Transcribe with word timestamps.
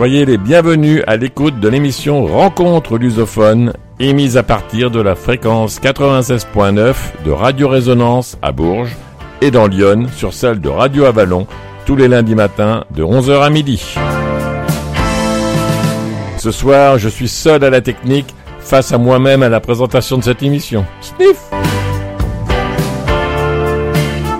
Soyez 0.00 0.24
les 0.24 0.38
bienvenus 0.38 1.02
à 1.06 1.18
l'écoute 1.18 1.60
de 1.60 1.68
l'émission 1.68 2.24
Rencontre 2.24 2.96
lusophone, 2.96 3.74
émise 3.98 4.38
à 4.38 4.42
partir 4.42 4.90
de 4.90 4.98
la 4.98 5.14
fréquence 5.14 5.78
96.9 5.78 6.94
de 7.26 7.30
Radio 7.30 7.68
Résonance 7.68 8.38
à 8.40 8.50
Bourges 8.50 8.96
et 9.42 9.50
dans 9.50 9.66
Lyon 9.66 10.06
sur 10.16 10.32
celle 10.32 10.58
de 10.58 10.70
Radio 10.70 11.04
Avalon 11.04 11.46
tous 11.84 11.96
les 11.96 12.08
lundis 12.08 12.34
matins 12.34 12.84
de 12.92 13.04
11h 13.04 13.42
à 13.42 13.50
midi. 13.50 13.94
Ce 16.38 16.50
soir, 16.50 16.96
je 16.96 17.10
suis 17.10 17.28
seul 17.28 17.62
à 17.62 17.68
la 17.68 17.82
technique 17.82 18.34
face 18.60 18.92
à 18.92 18.96
moi-même 18.96 19.42
à 19.42 19.50
la 19.50 19.60
présentation 19.60 20.16
de 20.16 20.24
cette 20.24 20.42
émission. 20.42 20.86
Sniff 21.02 21.50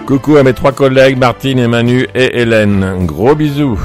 Coucou 0.06 0.38
à 0.38 0.42
mes 0.42 0.54
trois 0.54 0.72
collègues 0.72 1.18
Martine 1.18 1.58
et 1.58 1.68
Manu 1.68 2.08
et 2.14 2.40
Hélène. 2.40 3.04
Gros 3.04 3.34
bisous. 3.34 3.78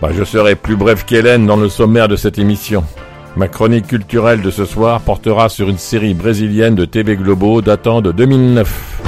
Bah, 0.00 0.10
je 0.12 0.24
serai 0.24 0.56
plus 0.56 0.76
bref 0.76 1.06
qu'Hélène 1.06 1.46
dans 1.46 1.56
le 1.56 1.70
sommaire 1.70 2.06
de 2.06 2.16
cette 2.16 2.38
émission. 2.38 2.84
Ma 3.34 3.48
chronique 3.48 3.86
culturelle 3.86 4.42
de 4.42 4.50
ce 4.50 4.64
soir 4.66 5.00
portera 5.00 5.48
sur 5.48 5.68
une 5.68 5.78
série 5.78 6.12
brésilienne 6.12 6.74
de 6.74 6.84
TV 6.84 7.16
Globo 7.16 7.62
datant 7.62 8.02
de 8.02 8.12
2009. 8.12 9.02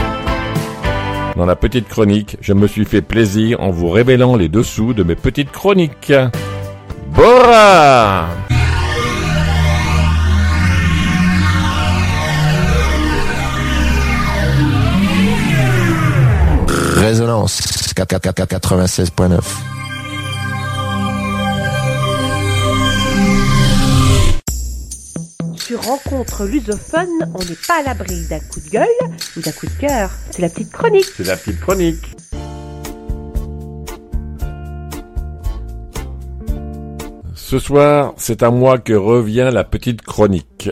Dans 1.37 1.47
la 1.47 1.57
petite 1.57 1.89
chronique, 1.89 2.37
je 2.41 2.53
me 2.53 2.67
suis 2.67 2.85
fait 2.85 3.03
plaisir 3.03 3.61
en 3.61 3.71
vous 3.71 3.91
révélant 3.91 4.35
les 4.35 4.49
dessous 4.49 4.95
de 4.95 5.03
mes 5.03 5.15
petites 5.15 5.53
chroniques. 5.53 6.13
Bora 7.09 8.27
Résonance 16.97 17.61
96.9 17.95 19.39
Rencontre 25.77 26.47
lusophone, 26.47 27.31
on 27.35 27.39
n'est 27.41 27.59
pas 27.67 27.81
à 27.81 27.83
l'abri 27.83 28.27
d'un 28.29 28.39
coup 28.39 28.61
de 28.61 28.71
gueule 28.71 28.87
ou 29.37 29.41
d'un 29.41 29.53
coup 29.53 29.67
de 29.67 29.81
cœur. 29.81 30.11
C'est 30.31 30.43
la 30.43 30.49
petite 30.49 30.73
chronique. 30.73 31.07
C'est 31.17 31.27
la 31.27 31.37
petite 31.37 31.61
chronique. 31.61 32.05
Ce 37.35 37.59
soir, 37.59 38.15
c'est 38.17 38.43
à 38.43 38.51
moi 38.51 38.79
que 38.79 38.93
revient 38.93 39.51
la 39.53 39.65
petite 39.65 40.03
chronique. 40.03 40.71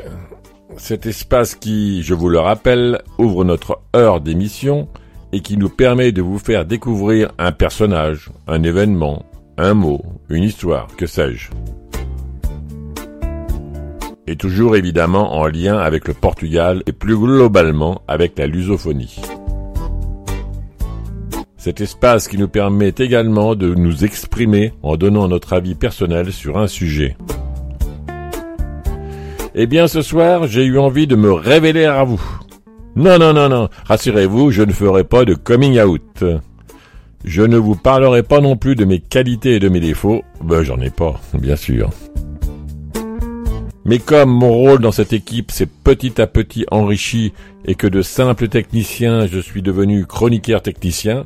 Cet 0.77 1.07
espace 1.07 1.55
qui, 1.55 2.03
je 2.03 2.15
vous 2.15 2.29
le 2.29 2.39
rappelle, 2.39 3.03
ouvre 3.19 3.45
notre 3.45 3.81
heure 3.95 4.21
d'émission 4.21 4.89
et 5.33 5.41
qui 5.41 5.57
nous 5.57 5.71
permet 5.71 6.13
de 6.13 6.23
vous 6.23 6.39
faire 6.39 6.65
découvrir 6.65 7.33
un 7.39 7.53
personnage, 7.53 8.31
un 8.47 8.63
événement, 8.63 9.25
un 9.59 9.75
mot, 9.75 10.03
une 10.29 10.45
histoire, 10.45 10.89
que 10.97 11.07
sais-je 11.07 11.51
et 14.27 14.37
toujours 14.37 14.77
évidemment 14.77 15.37
en 15.37 15.47
lien 15.47 15.79
avec 15.79 16.09
le 16.09 16.15
Portugal 16.15 16.83
et 16.87 16.93
plus 16.93 17.17
globalement 17.17 18.03
avec 18.09 18.39
la 18.39 18.47
lusophonie. 18.47 19.21
Cet 21.57 21.81
espace 21.81 22.29
qui 22.29 22.39
nous 22.39 22.49
permet 22.49 22.95
également 22.97 23.55
de 23.55 23.75
nous 23.75 24.05
exprimer 24.05 24.73
en 24.83 24.97
donnant 24.97 25.27
notre 25.29 25.53
avis 25.53 25.75
personnel 25.75 26.33
sur 26.33 26.59
un 26.59 26.69
sujet. 26.69 27.17
Eh 29.55 29.67
bien 29.67 29.89
ce 29.89 30.03
soir, 30.03 30.47
j'ai 30.47 30.65
eu 30.65 30.79
envie 30.79 31.07
de 31.07 31.17
me 31.17 31.33
révéler 31.33 31.85
à 31.85 32.05
vous. 32.05 32.23
Non, 32.95 33.19
non, 33.19 33.33
non, 33.33 33.49
non, 33.49 33.69
rassurez-vous, 33.85 34.51
je 34.51 34.63
ne 34.63 34.73
ferai 34.73 35.05
pas 35.05 35.25
de 35.25 35.35
coming 35.35 35.81
out. 35.81 36.25
Je 37.25 37.43
ne 37.43 37.57
vous 37.57 37.75
parlerai 37.75 38.23
pas 38.23 38.41
non 38.41 38.57
plus 38.57 38.77
de 38.77 38.85
mes 38.85 39.01
qualités 39.01 39.57
et 39.57 39.59
de 39.59 39.69
mes 39.69 39.81
défauts. 39.81 40.23
Ben 40.43 40.63
j'en 40.63 40.81
ai 40.81 40.91
pas, 40.91 41.21
bien 41.35 41.57
sûr. 41.57 41.91
Mais 43.89 44.01
comme 44.01 44.31
mon 44.31 44.53
rôle 44.53 44.81
dans 44.81 44.91
cette 44.91 45.13
équipe 45.13 45.53
s'est 45.53 45.69
petit 45.69 46.21
à 46.21 46.27
petit 46.27 46.67
enrichi 46.73 47.33
et 47.65 47.77
que 47.77 47.87
de 47.87 48.03
simple 48.03 48.49
technicien 48.49 49.29
je 49.29 49.39
suis 49.39 49.63
devenu 49.63 50.07
chroniqueur 50.07 50.61
technicien, 50.61 51.25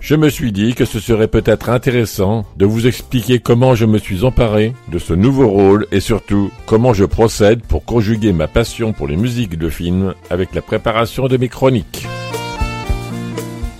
je 0.00 0.14
me 0.16 0.28
suis 0.28 0.52
dit 0.52 0.74
que 0.74 0.84
ce 0.84 1.00
serait 1.00 1.28
peut-être 1.28 1.70
intéressant 1.70 2.44
de 2.58 2.66
vous 2.66 2.86
expliquer 2.86 3.38
comment 3.38 3.74
je 3.74 3.86
me 3.86 3.96
suis 3.96 4.24
emparé 4.24 4.74
de 4.92 4.98
ce 4.98 5.14
nouveau 5.14 5.48
rôle 5.48 5.86
et 5.92 6.00
surtout 6.00 6.50
comment 6.66 6.92
je 6.92 7.06
procède 7.06 7.62
pour 7.62 7.86
conjuguer 7.86 8.34
ma 8.34 8.48
passion 8.48 8.92
pour 8.92 9.08
les 9.08 9.16
musiques 9.16 9.56
de 9.56 9.70
films 9.70 10.12
avec 10.28 10.54
la 10.54 10.60
préparation 10.60 11.28
de 11.28 11.38
mes 11.38 11.48
chroniques. 11.48 12.06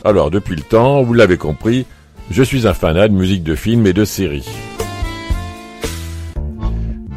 Alors 0.03 0.31
depuis 0.31 0.57
le 0.57 0.63
temps, 0.63 1.03
vous 1.03 1.13
l'avez 1.13 1.37
compris, 1.37 1.85
je 2.31 2.43
suis 2.43 2.67
un 2.67 2.73
fanat 2.73 3.09
de 3.09 3.15
musique 3.15 3.43
de 3.43 3.55
films 3.55 3.87
et 3.87 3.93
de 3.93 4.07
séries. 4.07 4.49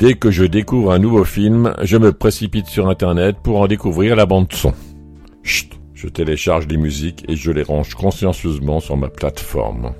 Dès 0.01 0.16
que 0.16 0.31
je 0.31 0.45
découvre 0.45 0.94
un 0.94 0.97
nouveau 0.97 1.23
film, 1.23 1.75
je 1.84 1.95
me 1.95 2.12
précipite 2.12 2.66
sur 2.66 2.89
Internet 2.89 3.35
pour 3.44 3.62
en 3.62 3.67
découvrir 3.67 4.16
la 4.16 4.25
bande 4.25 4.51
son. 4.51 4.73
Chut, 5.44 5.79
je 5.94 6.07
télécharge 6.07 6.66
les 6.67 6.78
musiques 6.78 7.23
et 7.28 7.35
je 7.35 7.51
les 7.51 7.62
range 7.62 7.94
consciencieusement 7.94 8.79
sur 8.79 8.97
ma 8.97 9.09
plateforme. 9.09 9.94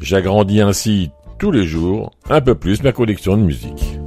J'agrandis 0.00 0.60
ainsi 0.60 1.12
tous 1.38 1.52
les 1.52 1.64
jours 1.64 2.10
un 2.28 2.40
peu 2.40 2.56
plus 2.56 2.82
ma 2.82 2.90
collection 2.90 3.36
de 3.36 3.44
musique. 3.44 4.00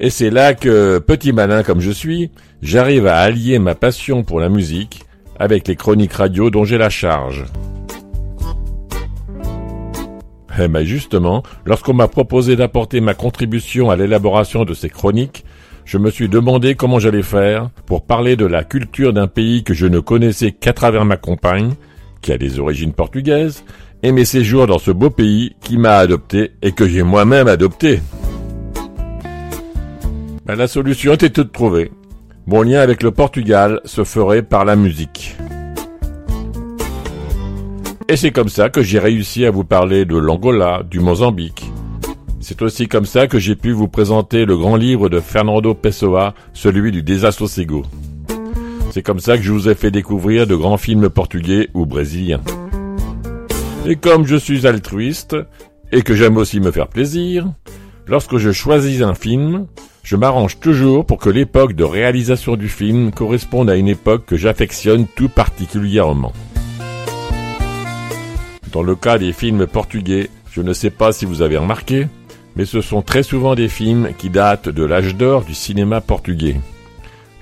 Et 0.00 0.10
c'est 0.10 0.30
là 0.30 0.54
que, 0.54 0.98
petit 0.98 1.32
malin 1.32 1.62
comme 1.62 1.80
je 1.80 1.92
suis, 1.92 2.32
j'arrive 2.62 3.06
à 3.06 3.18
allier 3.18 3.60
ma 3.60 3.76
passion 3.76 4.24
pour 4.24 4.40
la 4.40 4.48
musique 4.48 5.04
avec 5.38 5.68
les 5.68 5.76
chroniques 5.76 6.14
radio 6.14 6.50
dont 6.50 6.64
j'ai 6.64 6.78
la 6.78 6.90
charge. 6.90 7.44
Eh 10.58 10.68
ben 10.68 10.84
justement, 10.84 11.42
lorsqu'on 11.66 11.92
m'a 11.92 12.08
proposé 12.08 12.56
d'apporter 12.56 13.00
ma 13.00 13.14
contribution 13.14 13.90
à 13.90 13.96
l'élaboration 13.96 14.64
de 14.64 14.74
ces 14.74 14.88
chroniques, 14.88 15.44
je 15.84 15.98
me 15.98 16.10
suis 16.10 16.28
demandé 16.28 16.74
comment 16.74 16.98
j'allais 16.98 17.22
faire 17.22 17.70
pour 17.84 18.06
parler 18.06 18.36
de 18.36 18.46
la 18.46 18.64
culture 18.64 19.12
d'un 19.12 19.28
pays 19.28 19.64
que 19.64 19.74
je 19.74 19.86
ne 19.86 20.00
connaissais 20.00 20.52
qu'à 20.52 20.72
travers 20.72 21.04
ma 21.04 21.16
compagne, 21.16 21.74
qui 22.22 22.32
a 22.32 22.38
des 22.38 22.58
origines 22.58 22.92
portugaises, 22.92 23.64
et 24.02 24.12
mes 24.12 24.24
séjours 24.24 24.66
dans 24.66 24.78
ce 24.78 24.90
beau 24.90 25.10
pays 25.10 25.54
qui 25.60 25.76
m'a 25.76 25.96
adopté 25.96 26.52
et 26.62 26.72
que 26.72 26.88
j'ai 26.88 27.02
moi-même 27.02 27.48
adopté. 27.48 28.00
Ben, 30.46 30.54
la 30.54 30.68
solution 30.68 31.12
était 31.12 31.30
toute 31.30 31.52
trouvée. 31.52 31.90
Mon 32.46 32.62
lien 32.62 32.80
avec 32.80 33.02
le 33.02 33.10
Portugal 33.10 33.80
se 33.84 34.04
ferait 34.04 34.42
par 34.42 34.64
la 34.64 34.76
musique. 34.76 35.36
Et 38.08 38.16
c'est 38.16 38.30
comme 38.30 38.48
ça 38.48 38.68
que 38.68 38.82
j'ai 38.82 39.00
réussi 39.00 39.44
à 39.46 39.50
vous 39.50 39.64
parler 39.64 40.04
de 40.04 40.16
l'Angola, 40.16 40.82
du 40.88 41.00
Mozambique. 41.00 41.68
C'est 42.38 42.62
aussi 42.62 42.86
comme 42.86 43.04
ça 43.04 43.26
que 43.26 43.40
j'ai 43.40 43.56
pu 43.56 43.72
vous 43.72 43.88
présenter 43.88 44.44
le 44.44 44.56
grand 44.56 44.76
livre 44.76 45.08
de 45.08 45.18
Fernando 45.18 45.74
Pessoa, 45.74 46.32
celui 46.52 46.92
du 46.92 47.02
Desassossego. 47.02 47.82
C'est 48.92 49.02
comme 49.02 49.18
ça 49.18 49.36
que 49.36 49.42
je 49.42 49.50
vous 49.50 49.68
ai 49.68 49.74
fait 49.74 49.90
découvrir 49.90 50.46
de 50.46 50.54
grands 50.54 50.76
films 50.76 51.10
portugais 51.10 51.68
ou 51.74 51.84
brésiliens. 51.84 52.42
Et 53.84 53.96
comme 53.96 54.24
je 54.24 54.36
suis 54.36 54.68
altruiste, 54.68 55.36
et 55.90 56.02
que 56.02 56.14
j'aime 56.14 56.36
aussi 56.36 56.60
me 56.60 56.70
faire 56.70 56.86
plaisir, 56.86 57.52
lorsque 58.06 58.36
je 58.36 58.52
choisis 58.52 59.02
un 59.02 59.14
film, 59.14 59.66
je 60.04 60.14
m'arrange 60.14 60.60
toujours 60.60 61.04
pour 61.04 61.18
que 61.18 61.30
l'époque 61.30 61.72
de 61.72 61.82
réalisation 61.82 62.54
du 62.54 62.68
film 62.68 63.10
corresponde 63.10 63.68
à 63.68 63.74
une 63.74 63.88
époque 63.88 64.26
que 64.26 64.36
j'affectionne 64.36 65.06
tout 65.16 65.28
particulièrement. 65.28 66.32
Dans 68.76 68.82
le 68.82 68.94
cas 68.94 69.16
des 69.16 69.32
films 69.32 69.66
portugais, 69.66 70.28
je 70.52 70.60
ne 70.60 70.74
sais 70.74 70.90
pas 70.90 71.10
si 71.10 71.24
vous 71.24 71.40
avez 71.40 71.56
remarqué, 71.56 72.08
mais 72.56 72.66
ce 72.66 72.82
sont 72.82 73.00
très 73.00 73.22
souvent 73.22 73.54
des 73.54 73.68
films 73.68 74.10
qui 74.18 74.28
datent 74.28 74.68
de 74.68 74.84
l'âge 74.84 75.16
d'or 75.16 75.46
du 75.46 75.54
cinéma 75.54 76.02
portugais. 76.02 76.60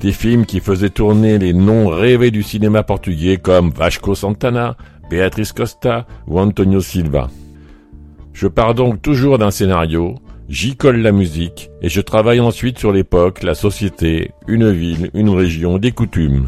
Des 0.00 0.12
films 0.12 0.46
qui 0.46 0.60
faisaient 0.60 0.90
tourner 0.90 1.38
les 1.38 1.52
noms 1.52 1.88
rêvés 1.88 2.30
du 2.30 2.44
cinéma 2.44 2.84
portugais 2.84 3.38
comme 3.38 3.70
Vasco 3.70 4.14
Santana, 4.14 4.76
Beatriz 5.10 5.50
Costa 5.50 6.06
ou 6.28 6.38
Antonio 6.38 6.80
Silva. 6.80 7.28
Je 8.32 8.46
pars 8.46 8.76
donc 8.76 9.02
toujours 9.02 9.36
d'un 9.36 9.50
scénario, 9.50 10.14
j'y 10.48 10.76
colle 10.76 10.98
la 10.98 11.10
musique 11.10 11.68
et 11.82 11.88
je 11.88 12.00
travaille 12.00 12.38
ensuite 12.38 12.78
sur 12.78 12.92
l'époque, 12.92 13.42
la 13.42 13.56
société, 13.56 14.30
une 14.46 14.70
ville, 14.70 15.10
une 15.14 15.30
région, 15.30 15.78
des 15.78 15.90
coutumes. 15.90 16.46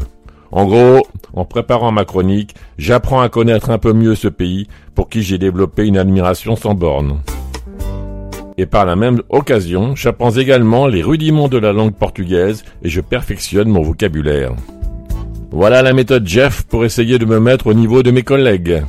En 0.51 0.65
gros, 0.65 1.05
en 1.33 1.45
préparant 1.45 1.91
ma 1.91 2.05
chronique, 2.05 2.55
j'apprends 2.77 3.21
à 3.21 3.29
connaître 3.29 3.69
un 3.69 3.77
peu 3.77 3.93
mieux 3.93 4.15
ce 4.15 4.27
pays 4.27 4.67
pour 4.95 5.09
qui 5.09 5.21
j'ai 5.21 5.37
développé 5.37 5.85
une 5.85 5.97
admiration 5.97 6.55
sans 6.55 6.73
borne. 6.73 7.19
Et 8.57 8.65
par 8.65 8.85
la 8.85 8.95
même 8.95 9.21
occasion, 9.29 9.95
j'apprends 9.95 10.31
également 10.31 10.87
les 10.87 11.03
rudiments 11.03 11.47
de 11.47 11.57
la 11.57 11.73
langue 11.73 11.93
portugaise 11.93 12.63
et 12.81 12.89
je 12.89 13.01
perfectionne 13.01 13.69
mon 13.69 13.83
vocabulaire. 13.83 14.53
Voilà 15.51 15.81
la 15.81 15.93
méthode 15.93 16.27
Jeff 16.27 16.63
pour 16.63 16.83
essayer 16.83 17.19
de 17.19 17.25
me 17.25 17.39
mettre 17.39 17.67
au 17.67 17.73
niveau 17.73 18.01
de 18.01 18.11
mes 18.11 18.23
collègues. 18.23 18.83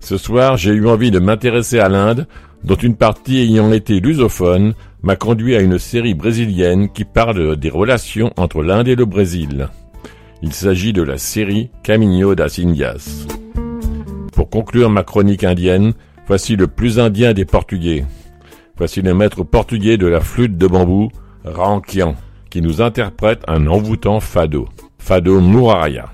Ce 0.00 0.16
soir, 0.16 0.56
j'ai 0.56 0.72
eu 0.72 0.86
envie 0.86 1.10
de 1.10 1.18
m'intéresser 1.18 1.80
à 1.80 1.88
l'Inde, 1.88 2.26
dont 2.64 2.76
une 2.76 2.96
partie 2.96 3.38
ayant 3.38 3.72
été 3.72 4.00
lusophone 4.00 4.74
m'a 5.02 5.16
conduit 5.16 5.56
à 5.56 5.60
une 5.60 5.78
série 5.78 6.14
brésilienne 6.14 6.88
qui 6.88 7.04
parle 7.04 7.56
des 7.56 7.70
relations 7.70 8.32
entre 8.36 8.62
l'Inde 8.62 8.88
et 8.88 8.96
le 8.96 9.04
Brésil. 9.04 9.68
Il 10.42 10.52
s'agit 10.52 10.92
de 10.92 11.02
la 11.02 11.18
série 11.18 11.70
Caminho 11.82 12.34
das 12.34 12.58
Indias. 12.58 13.26
Pour 14.32 14.50
conclure 14.50 14.88
ma 14.88 15.02
chronique 15.02 15.42
indienne, 15.42 15.94
voici 16.26 16.54
le 16.54 16.68
plus 16.68 17.00
indien 17.00 17.32
des 17.32 17.44
Portugais. 17.44 18.04
Voici 18.76 19.02
le 19.02 19.14
maître 19.14 19.42
portugais 19.42 19.96
de 19.96 20.06
la 20.06 20.20
flûte 20.20 20.56
de 20.56 20.66
bambou, 20.68 21.08
Rankian, 21.44 22.14
qui 22.50 22.62
nous 22.62 22.80
interprète 22.80 23.42
un 23.48 23.66
envoûtant 23.66 24.20
fado. 24.20 24.68
Fado 24.98 25.40
Muraraya. 25.40 26.10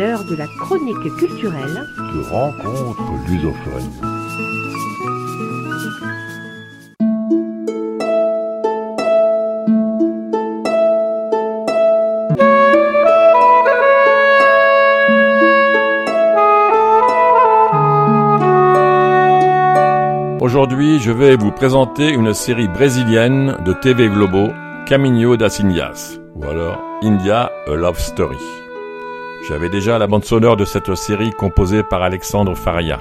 L'heure 0.00 0.24
de 0.24 0.34
la 0.34 0.46
chronique 0.46 1.14
culturelle 1.18 1.86
de 1.98 2.22
rencontres 2.30 3.12
lusophones. 3.28 3.90
Aujourd'hui, 20.40 20.98
je 21.00 21.12
vais 21.12 21.36
vous 21.36 21.52
présenter 21.52 22.08
une 22.08 22.32
série 22.32 22.68
brésilienne 22.68 23.58
de 23.66 23.74
TV 23.74 24.08
Globo, 24.08 24.48
Caminho 24.86 25.36
das 25.36 25.60
Indias, 25.60 26.18
ou 26.36 26.44
alors 26.44 26.80
India, 27.02 27.52
a 27.66 27.74
Love 27.74 27.98
Story. 27.98 28.38
J'avais 29.50 29.68
déjà 29.68 29.98
la 29.98 30.06
bande 30.06 30.24
sonore 30.24 30.56
de 30.56 30.64
cette 30.64 30.94
série 30.94 31.32
composée 31.32 31.82
par 31.82 32.04
Alexandre 32.04 32.54
Faria. 32.54 33.00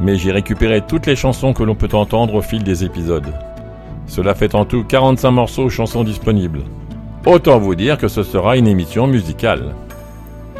Mais 0.00 0.16
j'ai 0.16 0.30
récupéré 0.30 0.80
toutes 0.80 1.06
les 1.06 1.16
chansons 1.16 1.52
que 1.52 1.64
l'on 1.64 1.74
peut 1.74 1.88
entendre 1.92 2.34
au 2.34 2.40
fil 2.40 2.62
des 2.62 2.84
épisodes. 2.84 3.34
Cela 4.06 4.36
fait 4.36 4.54
en 4.54 4.64
tout 4.64 4.84
45 4.84 5.28
morceaux 5.32 5.68
chansons 5.68 6.04
disponibles. 6.04 6.62
Autant 7.26 7.58
vous 7.58 7.74
dire 7.74 7.98
que 7.98 8.06
ce 8.06 8.22
sera 8.22 8.56
une 8.56 8.68
émission 8.68 9.08
musicale. 9.08 9.74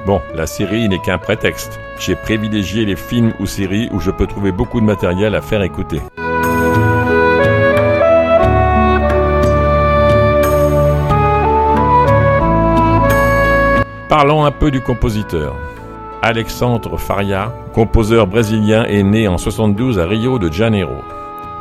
Bon, 0.06 0.20
la 0.34 0.48
série 0.48 0.88
n'est 0.88 0.98
qu'un 0.98 1.18
prétexte. 1.18 1.78
J'ai 2.00 2.16
privilégié 2.16 2.84
les 2.84 2.96
films 2.96 3.32
ou 3.38 3.46
séries 3.46 3.88
où 3.92 4.00
je 4.00 4.10
peux 4.10 4.26
trouver 4.26 4.50
beaucoup 4.50 4.80
de 4.80 4.86
matériel 4.86 5.36
à 5.36 5.40
faire 5.40 5.62
écouter. 5.62 6.00
Parlons 14.08 14.44
un 14.44 14.52
peu 14.52 14.70
du 14.70 14.80
compositeur. 14.80 15.56
Alexandre 16.22 16.96
Faria, 16.96 17.52
composeur 17.74 18.28
brésilien, 18.28 18.84
est 18.84 19.02
né 19.02 19.26
en 19.26 19.36
72 19.36 19.98
à 19.98 20.06
Rio 20.06 20.38
de 20.38 20.52
Janeiro. 20.52 21.02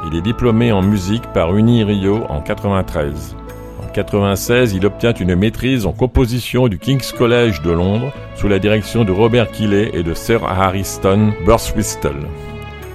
Il 0.05 0.15
est 0.15 0.21
diplômé 0.21 0.71
en 0.71 0.83
musique 0.83 1.25
par 1.33 1.55
Uni 1.55 1.83
Rio 1.83 2.23
en 2.29 2.41
93. 2.41 3.35
En 3.83 3.91
96, 3.91 4.73
il 4.73 4.85
obtient 4.85 5.13
une 5.13 5.33
maîtrise 5.33 5.87
en 5.87 5.91
composition 5.91 6.67
du 6.67 6.77
King's 6.77 7.11
College 7.13 7.63
de 7.63 7.71
Londres 7.71 8.13
sous 8.35 8.47
la 8.47 8.59
direction 8.59 9.05
de 9.05 9.11
Robert 9.11 9.49
Keeley 9.49 9.89
et 9.93 10.03
de 10.03 10.13
Sir 10.13 10.43
Harriston 10.43 11.33
Burstwhistle. 11.47 12.27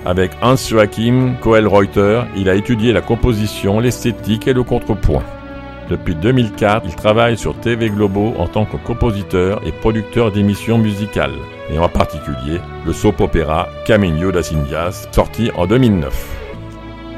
Avec 0.07 0.31
Hans 0.43 0.55
Joachim 0.55 1.35
Coel-Reuter, 1.41 2.23
il 2.37 2.49
a 2.49 2.55
étudié 2.55 2.93
la 2.93 3.01
composition, 3.01 3.81
l'esthétique 3.81 4.47
et 4.47 4.53
le 4.53 4.63
contrepoint. 4.63 5.25
Depuis 5.91 6.15
2004, 6.15 6.85
il 6.87 6.95
travaille 6.95 7.37
sur 7.37 7.59
TV 7.59 7.91
Globo 7.91 8.33
en 8.39 8.47
tant 8.47 8.65
que 8.65 8.77
compositeur 8.77 9.61
et 9.67 9.73
producteur 9.73 10.31
d'émissions 10.31 10.79
musicales, 10.79 11.35
et 11.69 11.81
en 11.81 11.89
particulier 11.89 12.61
le 12.87 12.93
soap 12.93 13.21
opéra 13.21 13.69
Caminho 13.87 14.31
das 14.31 14.53
Indias, 14.53 15.09
sorti 15.11 15.51
en 15.57 15.67
2009. 15.67 16.15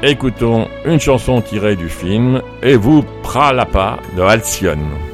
Écoutons 0.01 0.67
une 0.85 0.99
chanson 0.99 1.39
tirée 1.41 1.75
du 1.75 1.87
film 1.87 2.41
Et 2.63 2.75
vous 2.75 3.03
pralapa 3.21 3.99
de 4.17 4.23
Alcyone. 4.23 5.12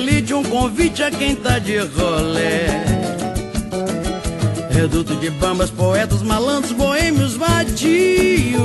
Elite, 0.00 0.32
um 0.32 0.42
convite 0.42 1.02
a 1.02 1.10
quem 1.10 1.36
tá 1.36 1.58
de 1.58 1.76
rolé. 1.78 2.84
Reduto 4.70 5.14
de 5.16 5.28
bambas, 5.30 5.70
poetas, 5.70 6.22
malandros, 6.22 6.72
boêmios, 6.72 7.36
vadios. 7.36 8.58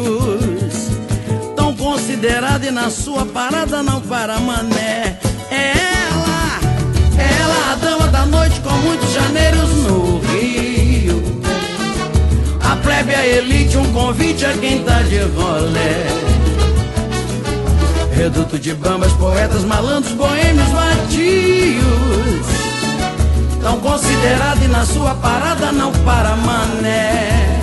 Tão 1.56 1.76
considerada 1.76 2.66
e 2.66 2.72
na 2.72 2.90
sua 2.90 3.26
parada 3.26 3.84
não 3.84 4.00
para 4.02 4.40
mané. 4.40 5.20
Ela, 5.52 6.60
ela, 7.18 7.72
a 7.74 7.76
dama 7.76 8.08
da 8.08 8.26
noite 8.26 8.60
com 8.62 8.72
muitos 8.72 9.12
janeiros 9.14 9.70
no 9.84 10.20
Rio. 10.20 11.42
A 12.62 12.78
plebe, 12.78 13.14
a 13.14 13.28
elite, 13.28 13.78
um 13.78 13.92
convite 13.92 14.46
a 14.46 14.54
quem 14.54 14.84
tá 14.84 15.02
de 15.02 15.20
rolé. 15.20 16.35
Reduto 18.16 18.58
de 18.58 18.74
bambas, 18.74 19.12
poetas, 19.14 19.64
malandros, 19.66 20.14
boêmios, 20.14 20.70
vadios. 20.70 22.46
Tão 23.62 23.80
considerado 23.80 24.64
e 24.64 24.68
na 24.70 24.86
sua 24.86 25.14
parada 25.16 25.72
não 25.72 25.92
para 25.92 26.36
mané. 26.38 27.60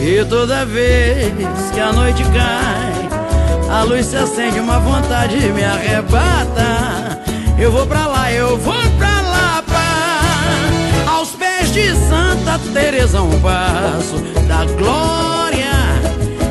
E 0.00 0.24
toda 0.24 0.66
vez 0.66 1.32
que 1.72 1.78
a 1.78 1.92
noite 1.92 2.24
cai, 2.24 3.70
a 3.70 3.82
luz 3.84 4.06
se 4.06 4.16
acende, 4.16 4.58
uma 4.58 4.80
vontade 4.80 5.36
me 5.36 5.62
arrebata. 5.62 7.20
Eu 7.56 7.70
vou 7.70 7.86
pra 7.86 8.06
lá, 8.06 8.32
eu 8.32 8.58
vou 8.58 8.74
pra 8.98 9.20
lá, 9.20 9.62
pá. 9.66 11.12
Aos 11.12 11.30
pés 11.30 11.72
de 11.72 11.94
Santa 12.08 12.58
Teresa, 12.74 13.22
um 13.22 13.40
passo 13.40 14.18
da 14.48 14.64
glória. 14.64 15.70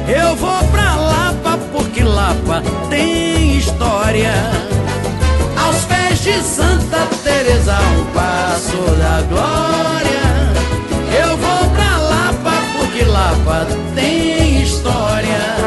Eu 0.07 0.35
vou 0.35 0.63
pra 0.71 0.95
Lapa, 0.95 1.10
porque 1.91 2.03
Lapa 2.03 2.63
tem 2.89 3.57
história. 3.57 4.31
Aos 5.61 5.83
pés 5.83 6.21
de 6.21 6.41
Santa 6.41 7.05
Teresa, 7.21 7.77
um 7.81 8.05
passo 8.13 8.77
da 8.97 9.21
glória. 9.27 10.21
Eu 11.21 11.35
vou 11.35 11.69
pra 11.71 11.97
Lapa, 11.97 12.63
porque 12.77 13.03
Lapa 13.03 13.67
tem 13.93 14.63
história. 14.63 15.57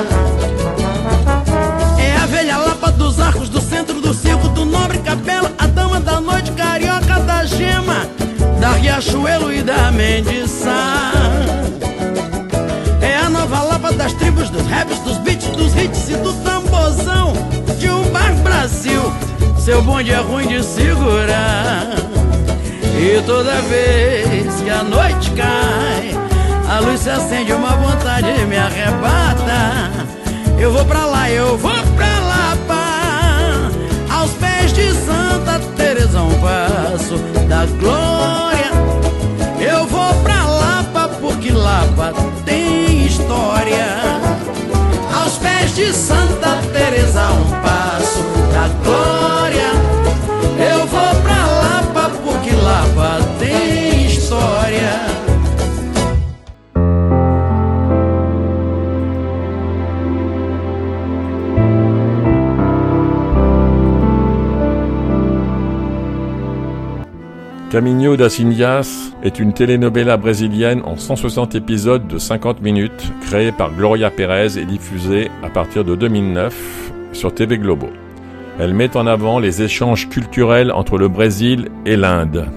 É 1.99 2.17
a 2.17 2.27
velha 2.27 2.57
Lapa 2.57 2.91
dos 2.93 3.21
arcos, 3.21 3.51
do 3.51 3.61
centro 3.61 4.01
do 4.01 4.15
circo, 4.15 4.49
do 4.49 4.65
nobre 4.65 4.99
capela, 4.99 5.53
a 5.59 5.67
dama 5.67 6.01
da 6.01 6.21
noite, 6.21 6.51
carioca 6.53 7.21
da 7.21 7.45
gema, 7.45 8.07
da 8.59 8.73
Riachuelo 8.73 9.53
e 9.53 9.63
da 9.63 9.93
Mendiçá. 9.93 11.24
Das 14.15 14.17
tribos, 14.17 14.51
dos 14.51 14.67
raps, 14.69 14.99
dos 15.01 15.19
beats, 15.19 15.47
dos 15.49 15.75
hits 15.77 16.09
e 16.09 16.17
do 16.17 16.33
tambozão 16.45 17.33
de 17.79 17.91
um 17.91 18.05
bar 18.11 18.35
Brasil. 18.43 19.13
Seu 19.59 19.83
bonde 19.83 20.13
é 20.13 20.19
ruim 20.19 20.47
de 20.47 20.63
segurar. 20.63 21.87
E 22.97 23.23
toda 23.27 23.61
vez 23.63 24.55
que 24.63 24.71
a 24.71 24.83
noite 24.83 25.31
cai, 25.33 26.15
a 26.69 26.81
luz 26.81 27.01
se 27.01 27.11
acende, 27.11 27.53
uma 27.53 27.71
vontade 27.71 28.27
me 28.47 28.57
arrebata. 28.57 29.91
Eu 30.59 30.73
vou 30.73 30.85
pra 30.85 31.05
lá, 31.07 31.31
eu 31.31 31.59
vou 31.59 31.73
pra 31.97 32.21
lá, 32.21 32.57
pá. 32.69 33.71
Aos 34.11 34.31
pés 34.33 34.73
de 34.73 34.93
Santa 34.93 35.59
Teresa, 35.77 36.21
um 36.21 36.35
passo 36.41 37.17
da 37.49 37.67
glória. 37.79 38.73
Eu 39.61 39.87
vou 39.87 40.15
pra 40.23 40.45
Lapa, 40.45 41.09
porque 41.21 41.51
Lapa 41.51 42.13
tem 42.45 42.84
de 45.75 45.93
Santa 45.93 46.61
Teresa, 46.73 47.27
um 47.33 47.51
passo 47.61 48.23
da 48.53 48.69
glória. 48.85 49.73
Eu 50.57 50.87
vou 50.87 51.23
pra 51.23 51.47
Lapa, 51.47 52.11
porque 52.23 52.55
Lapa 52.55 53.19
tem 53.41 54.07
história. 54.07 55.01
Caminho 67.69 68.17
das 68.17 68.39
Indias 68.39 69.14
est 69.25 69.39
une 69.39 69.55
telenovela 69.55 70.19
brésilienne 70.19 70.83
en 70.85 70.97
160 70.97 71.55
épisodes 71.55 72.07
de 72.07 72.19
50 72.19 72.61
minutes 72.61 73.13
créée 73.23 73.53
par 73.53 73.73
Gloria 73.73 74.11
Pérez 74.11 74.59
et 74.59 74.67
diffusée 74.67 75.31
à 75.43 75.49
partir 75.49 75.83
de 75.83 75.97
2009 75.97 76.93
sur 77.13 77.35
TV 77.35 77.57
Globo. 77.57 77.89
Elle 78.61 78.75
met 78.75 78.97
en 78.97 79.07
avant 79.07 79.39
les 79.39 79.63
échanges 79.63 80.09
culturels 80.11 80.71
entre 80.71 80.99
le 80.99 81.09
Brésil 81.09 81.71
et 81.87 81.97
l'Inde. 81.97 82.49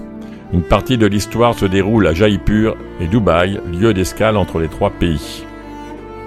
Une 0.52 0.62
partie 0.62 0.98
de 0.98 1.06
l'histoire 1.06 1.54
se 1.54 1.64
déroule 1.64 2.06
à 2.06 2.14
Jaipur 2.14 2.76
et 3.00 3.06
Dubaï, 3.06 3.60
lieu 3.72 3.94
d'escale 3.94 4.36
entre 4.36 4.58
les 4.58 4.68
trois 4.68 4.90
pays. 4.90 5.44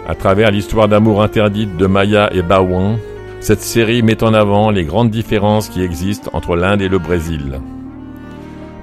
À 0.07 0.15
travers 0.15 0.51
l'histoire 0.51 0.88
d'amour 0.88 1.21
interdite 1.21 1.77
de 1.77 1.86
Maya 1.86 2.33
et 2.33 2.41
Bawan, 2.41 2.98
cette 3.39 3.62
série 3.62 4.01
met 4.01 4.24
en 4.24 4.33
avant 4.33 4.71
les 4.71 4.86
grandes 4.86 5.12
différences 5.12 5.69
qui 5.69 5.83
existent 5.83 6.31
entre 6.33 6.55
l'Inde 6.55 6.81
et 6.81 6.89
le 6.89 7.00
Brésil. 7.00 7.60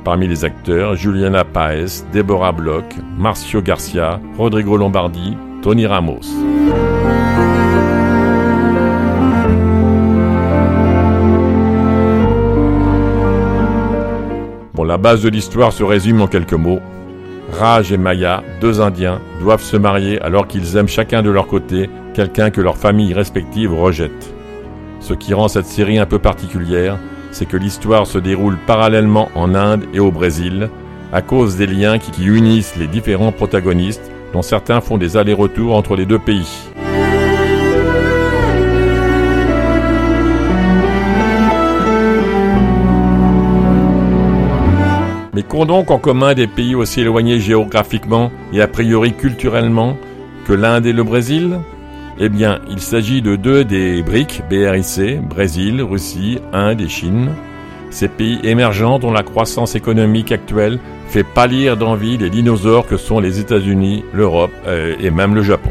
Parmi 0.09 0.27
les 0.27 0.47
acteurs, 0.47 0.97
Juliana 0.97 1.45
Paez, 1.45 2.03
Deborah 2.15 2.53
Bloch, 2.53 2.97
Marcio 3.19 3.61
Garcia, 3.61 4.19
Rodrigo 4.39 4.79
Lombardi, 4.79 5.37
Tony 5.61 5.85
Ramos. 5.85 6.23
Bon, 14.73 14.85
la 14.85 14.97
base 14.97 15.23
de 15.23 15.29
l'histoire 15.29 15.75
se 15.75 15.83
résume 15.83 16.23
en 16.23 16.27
quelques 16.27 16.55
mots. 16.55 16.81
Raj 17.53 17.93
et 17.93 17.99
Maya, 17.99 18.43
deux 18.63 18.81
Indiens, 18.81 19.21
doivent 19.43 19.61
se 19.61 19.77
marier 19.77 20.19
alors 20.23 20.49
qu'ils 20.49 20.79
aiment 20.79 20.89
chacun 20.89 21.23
de 21.23 21.29
leur 21.29 21.47
côté 21.47 21.91
quelqu'un 22.15 22.49
que 22.49 22.63
leurs 22.63 22.79
familles 22.79 23.13
respectives 23.13 23.75
rejettent. 23.75 24.35
Ce 25.01 25.13
qui 25.13 25.35
rend 25.35 25.49
cette 25.49 25.67
série 25.67 25.99
un 25.99 26.07
peu 26.07 26.19
particulière, 26.19 26.97
c'est 27.31 27.47
que 27.47 27.57
l'histoire 27.57 28.07
se 28.07 28.19
déroule 28.19 28.59
parallèlement 28.67 29.31
en 29.35 29.55
Inde 29.55 29.85
et 29.95 30.01
au 30.01 30.11
Brésil, 30.11 30.71
à 31.13 31.23
cause 31.23 31.57
des 31.57 31.67
liens 31.67 31.99
qui, 31.99 32.25
unissent 32.25 32.77
les 32.77 32.87
différents 32.87 33.33
protagonistes, 33.33 34.11
dont 34.33 34.43
certains 34.43 34.81
font 34.81 34.99
des 34.99 35.17
allers-retours 35.17 35.75
entre 35.75 35.97
les 35.97 36.07
deux 36.07 36.19
pays. 36.19 36.69
Mais 45.35 45.43
qu'ont 45.45 45.67
donc 45.67 45.91
en 45.91 45.99
commun 45.99 46.35
des 46.35 46.49
pays 46.49 46.75
aussi 46.75 47.01
éloignés 47.01 47.39
géographiquement 47.39 48.33
et 48.53 48.61
a 48.61 48.67
priori 48.67 49.13
culturellement 49.13 49.97
que 50.47 50.53
l'Inde 50.53 50.87
et 50.87 50.93
le 50.93 51.05
Brésil? 51.05 51.59
Eh 52.21 52.29
bien, 52.29 52.59
il 52.69 52.81
s'agit 52.81 53.23
de 53.23 53.37
deux 53.37 53.65
des 53.65 54.03
BRIC, 54.03 54.43
BRIC, 54.51 55.21
Brésil, 55.29 55.81
Russie, 55.83 56.41
Inde 56.53 56.81
et 56.81 56.89
Chine. 56.89 57.31
Ces 57.91 58.09
pays 58.09 58.41
émergents 58.43 58.99
dont 58.99 59.13
la 59.13 59.23
croissance 59.23 59.77
économique 59.77 60.33
actuelle 60.33 60.81
fait 61.07 61.23
pâlir 61.23 61.77
d'envie 61.77 62.19
les 62.19 62.29
dinosaures 62.29 62.89
que 62.89 62.97
sont 62.97 63.21
les 63.21 63.39
États-Unis, 63.39 64.05
l'Europe 64.13 64.51
euh, 64.67 64.97
et 65.01 65.11
même 65.11 65.37
le 65.37 65.43
Japon. 65.43 65.71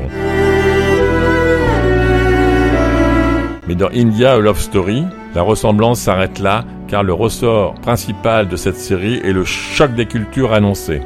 Mais 3.67 3.75
dans 3.75 3.89
India 3.93 4.31
A 4.31 4.39
Love 4.39 4.61
Story, 4.61 5.03
la 5.35 5.41
ressemblance 5.41 5.99
s'arrête 5.99 6.39
là 6.39 6.63
car 6.87 7.03
le 7.03 7.11
ressort 7.11 7.73
principal 7.75 8.47
de 8.47 8.55
cette 8.55 8.77
série 8.77 9.19
est 9.21 9.33
le 9.33 9.43
choc 9.43 9.93
des 9.95 10.05
cultures 10.05 10.53
annoncé. 10.53 11.01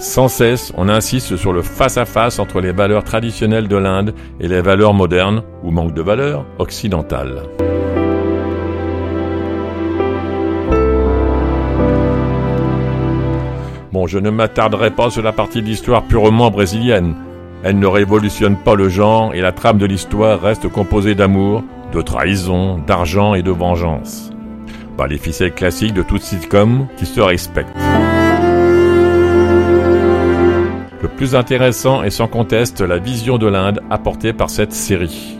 Sans 0.00 0.28
cesse, 0.28 0.72
on 0.78 0.88
insiste 0.88 1.36
sur 1.36 1.52
le 1.52 1.60
face-à-face 1.60 2.38
entre 2.38 2.62
les 2.62 2.72
valeurs 2.72 3.04
traditionnelles 3.04 3.68
de 3.68 3.76
l'Inde 3.76 4.14
et 4.40 4.48
les 4.48 4.62
valeurs 4.62 4.94
modernes, 4.94 5.42
ou 5.62 5.70
manque 5.70 5.92
de 5.92 6.00
valeurs, 6.00 6.46
occidentales. 6.58 7.42
Bon, 13.92 14.06
je 14.06 14.18
ne 14.18 14.30
m'attarderai 14.30 14.90
pas 14.90 15.10
sur 15.10 15.20
la 15.20 15.32
partie 15.32 15.60
de 15.60 15.66
l'histoire 15.66 16.04
purement 16.04 16.50
brésilienne. 16.50 17.14
Elle 17.62 17.78
ne 17.78 17.86
révolutionne 17.86 18.56
pas 18.56 18.76
le 18.76 18.88
genre 18.88 19.34
et 19.34 19.42
la 19.42 19.52
trame 19.52 19.76
de 19.76 19.84
l'histoire 19.84 20.40
reste 20.40 20.66
composée 20.68 21.14
d'amour, 21.14 21.62
de 21.92 22.00
trahison, 22.00 22.78
d'argent 22.78 23.34
et 23.34 23.42
de 23.42 23.50
vengeance. 23.50 24.30
Bah, 24.96 25.06
les 25.06 25.18
ficelles 25.18 25.52
classiques 25.52 25.92
de 25.92 26.02
toute 26.02 26.22
sitcom 26.22 26.86
qui 26.96 27.04
se 27.04 27.20
respectent. 27.20 27.76
Plus 31.16 31.34
intéressant 31.34 32.02
est 32.02 32.10
sans 32.10 32.28
conteste 32.28 32.80
la 32.80 32.98
vision 32.98 33.38
de 33.38 33.46
l'Inde 33.46 33.80
apportée 33.90 34.32
par 34.32 34.50
cette 34.50 34.72
série. 34.72 35.38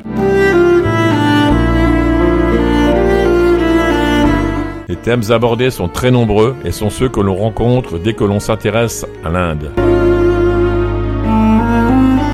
Les 4.88 4.96
thèmes 4.96 5.22
abordés 5.30 5.70
sont 5.70 5.88
très 5.88 6.10
nombreux 6.10 6.56
et 6.64 6.72
sont 6.72 6.90
ceux 6.90 7.08
que 7.08 7.20
l'on 7.20 7.36
rencontre 7.36 7.98
dès 7.98 8.14
que 8.14 8.24
l'on 8.24 8.40
s'intéresse 8.40 9.06
à 9.24 9.30
l'Inde. 9.30 9.70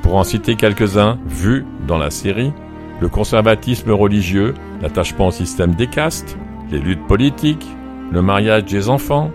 Pour 0.02 0.16
en 0.16 0.24
citer 0.24 0.56
quelques-uns, 0.56 1.18
vus 1.26 1.66
dans 1.86 1.98
la 1.98 2.10
série, 2.10 2.52
le 3.00 3.08
conservatisme 3.08 3.90
religieux, 3.90 4.54
l'attachement 4.80 5.26
au 5.26 5.30
système 5.30 5.74
des 5.74 5.86
castes, 5.86 6.38
les 6.70 6.78
luttes 6.78 7.06
politiques, 7.06 7.66
le 8.10 8.22
mariage 8.22 8.64
des 8.64 8.88
enfants, 8.88 9.30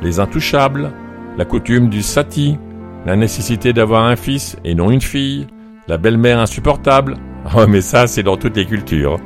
les 0.00 0.18
intouchables, 0.18 0.92
la 1.36 1.44
coutume 1.44 1.88
du 1.88 2.02
sati, 2.02 2.58
la 3.06 3.16
nécessité 3.16 3.72
d'avoir 3.72 4.04
un 4.04 4.16
fils 4.16 4.56
et 4.64 4.74
non 4.74 4.90
une 4.90 5.00
fille, 5.00 5.46
la 5.88 5.98
belle-mère 5.98 6.38
insupportable. 6.38 7.16
Oh 7.56 7.66
mais 7.66 7.80
ça 7.80 8.06
c'est 8.06 8.22
dans 8.22 8.36
toutes 8.36 8.56
les 8.56 8.66
cultures. 8.66 9.18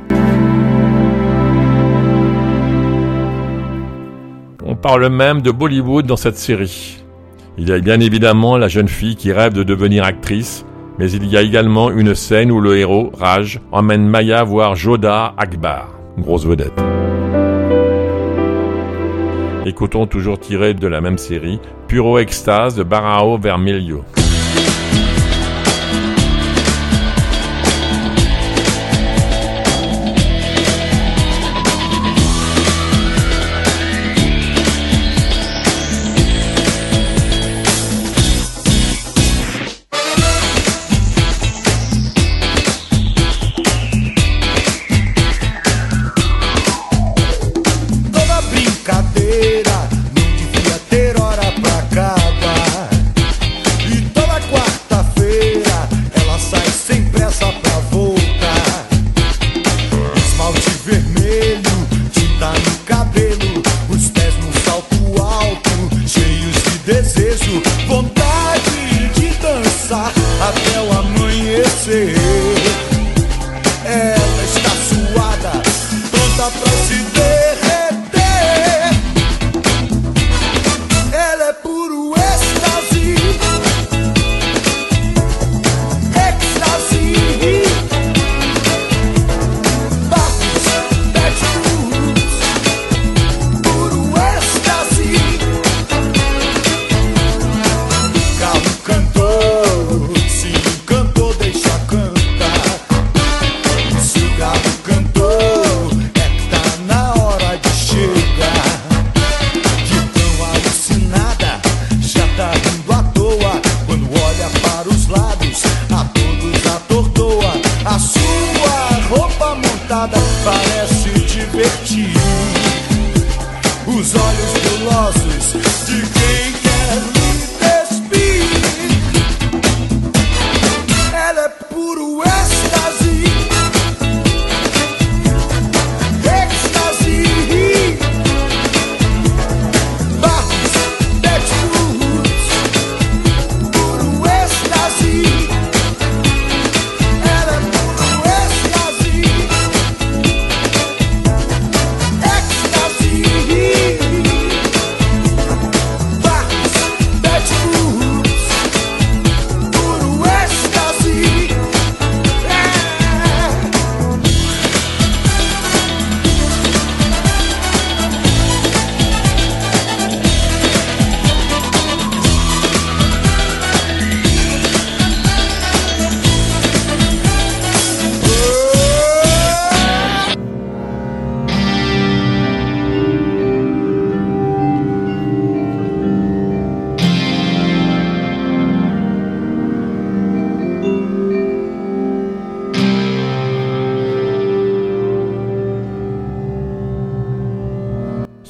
On 4.65 4.75
parle 4.75 5.07
même 5.09 5.43
de 5.43 5.51
Bollywood 5.51 6.07
dans 6.07 6.17
cette 6.17 6.37
série. 6.37 7.03
Il 7.59 7.69
y 7.69 7.71
a 7.71 7.79
bien 7.79 7.99
évidemment 7.99 8.57
la 8.57 8.67
jeune 8.67 8.87
fille 8.87 9.15
qui 9.15 9.31
rêve 9.31 9.53
de 9.53 9.63
devenir 9.63 10.03
actrice, 10.03 10.65
Mais 10.99 11.11
il 11.11 11.25
y 11.27 11.37
a 11.37 11.41
également 11.43 11.91
une 11.91 12.15
scène 12.15 12.51
où 12.51 12.59
le 12.59 12.75
héros, 12.75 13.11
Raj, 13.17 13.59
emmène 13.71 14.07
Maya 14.07 14.43
voir 14.43 14.75
Joda 14.75 15.35
Akbar, 15.37 15.89
grosse 16.17 16.45
vedette. 16.45 16.86
Écoutons 19.67 20.07
toujours 20.07 20.39
tiré 20.39 20.73
de 20.73 20.87
la 20.87 21.01
même 21.01 21.17
série, 21.17 21.59
Puro 21.89 22.19
Extase 22.19 22.75
de 22.75 22.83
Barao 22.83 23.37
Vermelho. 23.37 24.05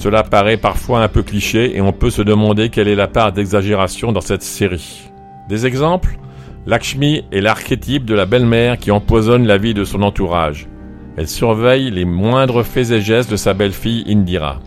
Cela 0.07 0.23
paraît 0.23 0.55
parfois 0.55 1.03
un 1.03 1.09
peu 1.09 1.21
cliché 1.21 1.75
et 1.75 1.81
on 1.81 1.91
peut 1.91 2.09
se 2.09 2.21
demander 2.21 2.69
quelle 2.69 2.87
est 2.87 2.95
la 2.95 3.09
part 3.09 3.33
d'exagération 3.33 4.13
dans 4.13 4.21
cette 4.21 4.41
série. 4.41 5.01
Des 5.49 5.65
exemples? 5.65 6.17
Lakshmi 6.65 7.25
est 7.33 7.41
l'archétype 7.41 8.05
de 8.05 8.15
la 8.15 8.25
belle-mère 8.25 8.77
qui 8.77 8.89
empoisonne 8.89 9.45
la 9.45 9.57
vie 9.57 9.73
de 9.73 9.83
son 9.83 10.01
entourage. 10.03 10.69
Elle 11.17 11.27
surveille 11.27 11.91
les 11.91 12.05
moindres 12.05 12.63
faits 12.63 12.91
et 12.91 13.01
gestes 13.01 13.29
de 13.29 13.35
sa 13.35 13.53
belle-fille 13.53 14.05
Indira. 14.07 14.61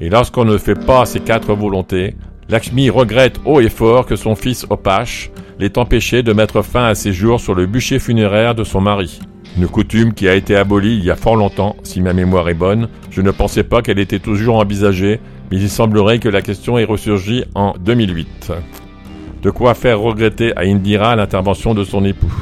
Et 0.00 0.08
lorsqu'on 0.08 0.46
ne 0.46 0.56
fait 0.56 0.82
pas 0.86 1.04
ses 1.04 1.20
quatre 1.20 1.52
volontés, 1.52 2.16
Lakshmi 2.48 2.88
regrette 2.88 3.38
haut 3.44 3.60
et 3.60 3.68
fort 3.68 4.06
que 4.06 4.16
son 4.16 4.34
fils 4.34 4.66
Opash 4.70 5.30
l'ait 5.58 5.76
empêché 5.76 6.22
de 6.22 6.32
mettre 6.32 6.62
fin 6.62 6.86
à 6.86 6.94
ses 6.94 7.12
jours 7.12 7.38
sur 7.38 7.54
le 7.54 7.66
bûcher 7.66 7.98
funéraire 7.98 8.54
de 8.54 8.64
son 8.64 8.80
mari. 8.80 9.20
Une 9.56 9.66
coutume 9.66 10.14
qui 10.14 10.28
a 10.28 10.34
été 10.34 10.54
abolie 10.54 10.96
il 10.96 11.04
y 11.04 11.10
a 11.10 11.16
fort 11.16 11.36
longtemps, 11.36 11.76
si 11.82 12.00
ma 12.00 12.12
mémoire 12.12 12.48
est 12.48 12.54
bonne. 12.54 12.88
Je 13.10 13.20
ne 13.20 13.30
pensais 13.30 13.64
pas 13.64 13.82
qu'elle 13.82 13.98
était 13.98 14.20
toujours 14.20 14.56
envisagée, 14.56 15.20
mais 15.50 15.58
il 15.58 15.68
semblerait 15.68 16.20
que 16.20 16.28
la 16.28 16.40
question 16.40 16.78
ait 16.78 16.84
ressurgi 16.84 17.44
en 17.54 17.74
2008. 17.78 18.52
De 19.42 19.50
quoi 19.50 19.74
faire 19.74 20.00
regretter 20.00 20.56
à 20.56 20.60
Indira 20.60 21.16
l'intervention 21.16 21.74
de 21.74 21.84
son 21.84 22.04
époux. 22.04 22.32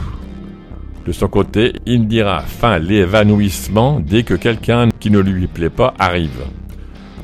De 1.06 1.12
son 1.12 1.28
côté, 1.28 1.72
Indira 1.86 2.40
feint 2.40 2.78
l'évanouissement 2.78 4.00
dès 4.00 4.24
que 4.24 4.34
quelqu'un 4.34 4.88
qui 5.00 5.10
ne 5.10 5.20
lui 5.20 5.46
plaît 5.46 5.70
pas 5.70 5.94
arrive. 5.98 6.44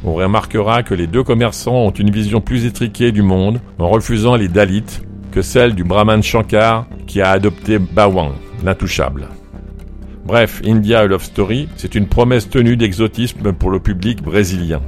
On 0.04 0.14
remarquera 0.14 0.82
que 0.82 0.94
les 0.94 1.06
deux 1.06 1.22
commerçants 1.22 1.86
ont 1.86 1.90
une 1.90 2.10
vision 2.10 2.40
plus 2.40 2.64
étriquée 2.64 3.12
du 3.12 3.22
monde 3.22 3.60
en 3.78 3.88
refusant 3.88 4.36
les 4.36 4.48
Dalits 4.48 5.00
que 5.32 5.42
celle 5.42 5.74
du 5.74 5.84
Brahman 5.84 6.22
Shankar 6.22 6.86
qui 7.06 7.20
a 7.20 7.30
adopté 7.30 7.78
Bawang, 7.78 8.32
l'intouchable. 8.64 9.28
Bref, 10.24 10.62
India 10.64 11.04
Love 11.04 11.22
Story, 11.22 11.68
c'est 11.76 11.94
une 11.94 12.06
promesse 12.06 12.48
tenue 12.48 12.78
d'exotisme 12.78 13.52
pour 13.52 13.70
le 13.70 13.78
public 13.78 14.22
brésilien. 14.22 14.80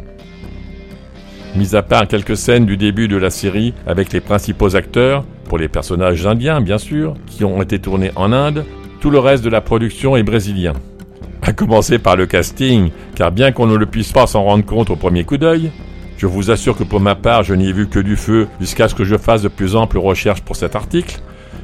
Mis 1.54 1.76
à 1.76 1.82
part 1.82 2.08
quelques 2.08 2.38
scènes 2.38 2.64
du 2.64 2.78
début 2.78 3.06
de 3.06 3.18
la 3.18 3.28
série 3.28 3.74
avec 3.86 4.14
les 4.14 4.20
principaux 4.20 4.76
acteurs, 4.76 5.24
pour 5.44 5.58
les 5.58 5.68
personnages 5.68 6.26
indiens 6.26 6.62
bien 6.62 6.78
sûr, 6.78 7.14
qui 7.26 7.44
ont 7.44 7.60
été 7.60 7.78
tournés 7.78 8.12
en 8.16 8.32
Inde, 8.32 8.64
tout 9.00 9.10
le 9.10 9.18
reste 9.18 9.44
de 9.44 9.50
la 9.50 9.60
production 9.60 10.16
est 10.16 10.22
brésilien. 10.22 10.72
À 11.42 11.52
commencer 11.52 11.98
par 11.98 12.16
le 12.16 12.24
casting, 12.24 12.90
car 13.14 13.30
bien 13.30 13.52
qu'on 13.52 13.66
ne 13.66 13.76
le 13.76 13.86
puisse 13.86 14.12
pas 14.12 14.26
s'en 14.26 14.42
rendre 14.42 14.64
compte 14.64 14.88
au 14.88 14.96
premier 14.96 15.24
coup 15.24 15.36
d'œil, 15.36 15.70
je 16.16 16.26
vous 16.26 16.50
assure 16.50 16.78
que 16.78 16.84
pour 16.84 17.00
ma 17.00 17.14
part, 17.14 17.42
je 17.42 17.52
n'y 17.52 17.68
ai 17.68 17.72
vu 17.72 17.88
que 17.88 18.00
du 18.00 18.16
feu 18.16 18.48
jusqu'à 18.58 18.88
ce 18.88 18.94
que 18.94 19.04
je 19.04 19.18
fasse 19.18 19.42
de 19.42 19.48
plus 19.48 19.76
amples 19.76 19.98
recherches 19.98 20.40
pour 20.40 20.56
cet 20.56 20.74
article. 20.74 21.20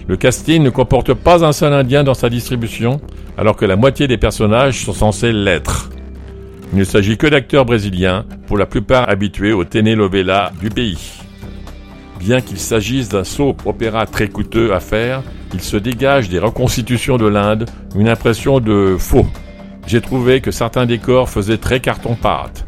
Le 0.09 0.16
casting 0.16 0.62
ne 0.62 0.70
comporte 0.70 1.14
pas 1.14 1.44
un 1.44 1.52
seul 1.52 1.72
indien 1.72 2.05
dans 2.05 2.14
sa 2.14 2.28
distribution, 2.28 3.00
alors 3.38 3.57
que 3.57 3.64
la 3.64 3.76
moitié 3.76 4.09
des 4.09 4.18
personnages 4.18 4.85
sont 4.85 4.92
censés 4.92 5.33
l'être. 5.33 5.90
Il 6.72 6.78
ne 6.78 6.85
s'agit 6.85 7.16
que 7.18 7.26
d'acteurs 7.26 7.64
brésiliens, 7.64 8.24
pour 8.46 8.59
la 8.59 8.66
plupart 8.66 9.09
habitués 9.09 9.52
aux 9.52 9.64
telenovelas 9.64 10.52
du 10.61 10.70
pays. 10.70 11.20
Bien 12.18 12.40
qu'il 12.40 12.59
s'agisse 12.59 13.09
d'un 13.09 13.24
soap 13.24 13.66
opéra 13.66 14.07
très 14.07 14.28
coûteux 14.28 14.72
à 14.72 14.81
faire, 14.81 15.22
il 15.52 15.61
se 15.61 15.76
dégage 15.76 16.28
des 16.28 16.38
reconstitutions 16.38 17.16
de 17.16 17.26
l'Inde 17.26 17.68
une 17.96 18.09
impression 18.09 18.61
de 18.61 18.96
faux. 18.98 19.26
J'ai 19.87 20.00
trouvé 20.00 20.40
que 20.40 20.50
certains 20.50 20.87
décors 20.87 21.28
faisaient 21.28 21.59
très 21.59 21.81
carton-pâte, 21.81 22.64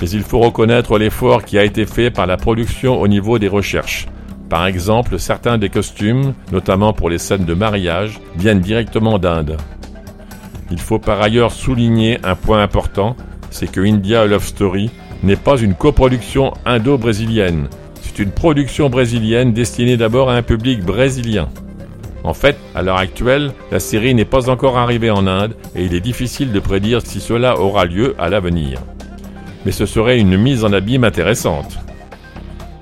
mais 0.00 0.08
il 0.08 0.22
faut 0.22 0.38
reconnaître 0.38 0.98
l'effort 0.98 1.44
qui 1.44 1.58
a 1.58 1.64
été 1.64 1.84
fait 1.84 2.10
par 2.10 2.26
la 2.26 2.36
production 2.36 3.00
au 3.00 3.08
niveau 3.08 3.38
des 3.38 3.48
recherches. 3.48 4.06
Par 4.52 4.66
exemple, 4.66 5.18
certains 5.18 5.56
des 5.56 5.70
costumes, 5.70 6.34
notamment 6.52 6.92
pour 6.92 7.08
les 7.08 7.16
scènes 7.16 7.46
de 7.46 7.54
mariage, 7.54 8.20
viennent 8.36 8.60
directement 8.60 9.18
d'Inde. 9.18 9.56
Il 10.70 10.78
faut 10.78 10.98
par 10.98 11.22
ailleurs 11.22 11.52
souligner 11.52 12.18
un 12.22 12.34
point 12.34 12.62
important, 12.62 13.16
c'est 13.48 13.72
que 13.72 13.80
India 13.80 14.26
Love 14.26 14.44
Story 14.44 14.90
n'est 15.22 15.36
pas 15.36 15.56
une 15.56 15.74
coproduction 15.74 16.52
indo-brésilienne. 16.66 17.68
C'est 18.02 18.18
une 18.18 18.30
production 18.30 18.90
brésilienne 18.90 19.54
destinée 19.54 19.96
d'abord 19.96 20.28
à 20.28 20.34
un 20.34 20.42
public 20.42 20.84
brésilien. 20.84 21.48
En 22.22 22.34
fait, 22.34 22.58
à 22.74 22.82
l'heure 22.82 22.98
actuelle, 22.98 23.54
la 23.70 23.80
série 23.80 24.14
n'est 24.14 24.26
pas 24.26 24.50
encore 24.50 24.76
arrivée 24.76 25.10
en 25.10 25.26
Inde 25.26 25.56
et 25.74 25.82
il 25.82 25.94
est 25.94 26.00
difficile 26.00 26.52
de 26.52 26.60
prédire 26.60 27.00
si 27.02 27.20
cela 27.20 27.58
aura 27.58 27.86
lieu 27.86 28.14
à 28.18 28.28
l'avenir. 28.28 28.82
Mais 29.64 29.72
ce 29.72 29.86
serait 29.86 30.18
une 30.18 30.36
mise 30.36 30.62
en 30.62 30.74
abîme 30.74 31.04
intéressante. 31.04 31.78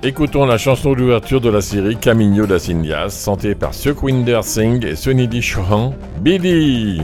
Écoutons 0.03 0.47
la 0.47 0.57
chanson 0.57 0.93
d'ouverture 0.93 1.41
de 1.41 1.49
la 1.51 1.61
série 1.61 1.95
Camino 1.95 2.47
das 2.47 2.69
Indias, 2.71 3.21
chantée 3.23 3.53
par 3.53 3.75
Sukhwinder 3.75 4.39
Singh 4.41 4.83
et 4.83 4.95
Sunidhi 4.95 5.43
Chauhan, 5.43 5.93
Bidi. 6.21 7.01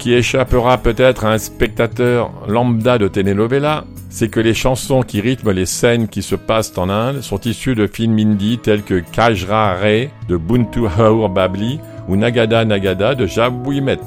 Qui 0.00 0.14
échappera 0.14 0.78
peut-être 0.78 1.26
à 1.26 1.32
un 1.32 1.38
spectateur 1.38 2.32
lambda 2.48 2.96
de 2.96 3.06
telenovela, 3.06 3.84
c'est 4.08 4.28
que 4.28 4.40
les 4.40 4.54
chansons 4.54 5.02
qui 5.02 5.20
rythment 5.20 5.52
les 5.52 5.66
scènes 5.66 6.08
qui 6.08 6.22
se 6.22 6.34
passent 6.34 6.76
en 6.78 6.88
Inde 6.88 7.20
sont 7.20 7.38
issues 7.42 7.74
de 7.74 7.86
films 7.86 8.18
hindi 8.18 8.58
tels 8.58 8.82
que 8.82 9.02
Kajra 9.12 9.74
Ray 9.74 10.08
de 10.28 10.38
Buntu 10.38 10.86
Haur 10.98 11.28
Babli 11.28 11.78
ou 12.08 12.16
Nagada 12.16 12.64
Nagada 12.64 13.14
de 13.14 13.26
Jab 13.26 13.66
Wimet. 13.66 14.00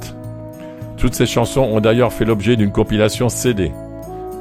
Toutes 0.98 1.14
ces 1.14 1.28
chansons 1.28 1.62
ont 1.62 1.80
d'ailleurs 1.80 2.12
fait 2.12 2.26
l'objet 2.26 2.56
d'une 2.56 2.72
compilation 2.72 3.30
CD. 3.30 3.72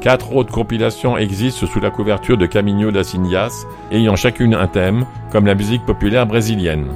Quatre 0.01 0.35
autres 0.35 0.53
compilations 0.53 1.19
existent 1.19 1.67
sous 1.67 1.81
la 1.81 1.91
couverture 1.91 2.39
de 2.39 2.47
Caminho 2.47 2.91
das 2.91 3.15
Indias, 3.15 3.53
ayant 3.93 4.17
chacune 4.17 4.55
un 4.55 4.67
thème, 4.69 5.05
comme 5.31 5.47
la 5.47 5.55
musique 5.55 5.85
populaire 5.85 6.27
brésilienne. 6.27 6.87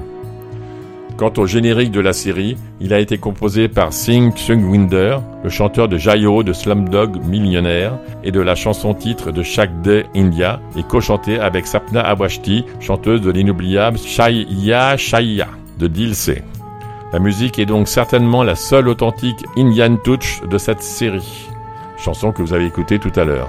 Quant 1.16 1.32
au 1.38 1.46
générique 1.46 1.92
de 1.92 2.00
la 2.00 2.12
série, 2.12 2.58
il 2.78 2.92
a 2.92 3.00
été 3.00 3.16
composé 3.16 3.68
par 3.68 3.94
Singh 3.94 4.36
Sungwinder, 4.36 5.20
le 5.42 5.48
chanteur 5.48 5.88
de 5.88 5.96
Jayo 5.96 6.42
de 6.42 6.52
Slumdog 6.52 7.24
Millionnaire 7.24 7.98
et 8.22 8.30
de 8.30 8.40
la 8.40 8.54
chanson 8.54 8.92
titre 8.92 9.32
de 9.32 9.42
Shak 9.42 9.80
Day 9.80 10.04
India, 10.14 10.60
et 10.76 10.82
co-chanté 10.82 11.38
avec 11.38 11.66
Sapna 11.66 12.02
Awashti, 12.02 12.66
chanteuse 12.80 13.22
de 13.22 13.30
l'inoubliable 13.30 13.96
Shaiya 13.96 14.98
Shaiya 14.98 15.48
de 15.78 15.86
Dilsey. 15.86 16.42
La 17.14 17.18
musique 17.18 17.58
est 17.58 17.66
donc 17.66 17.88
certainement 17.88 18.42
la 18.42 18.54
seule 18.54 18.88
authentique 18.88 19.42
Indian 19.56 19.96
touch 19.96 20.42
de 20.42 20.58
cette 20.58 20.82
série. 20.82 21.48
Chanson 21.96 22.30
que 22.30 22.42
vous 22.42 22.52
avez 22.52 22.66
écoutée 22.66 22.98
tout 22.98 23.12
à 23.16 23.24
l'heure. 23.24 23.48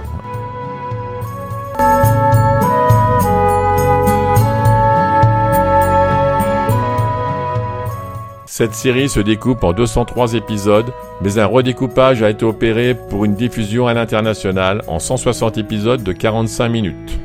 Cette 8.58 8.74
série 8.74 9.08
se 9.08 9.20
découpe 9.20 9.62
en 9.62 9.72
203 9.72 10.34
épisodes, 10.34 10.92
mais 11.22 11.38
un 11.38 11.46
redécoupage 11.46 12.24
a 12.24 12.30
été 12.30 12.44
opéré 12.44 12.96
pour 13.08 13.24
une 13.24 13.36
diffusion 13.36 13.86
à 13.86 13.94
l'international 13.94 14.82
en 14.88 14.98
160 14.98 15.58
épisodes 15.58 16.02
de 16.02 16.10
45 16.10 16.68
minutes. 16.68 17.20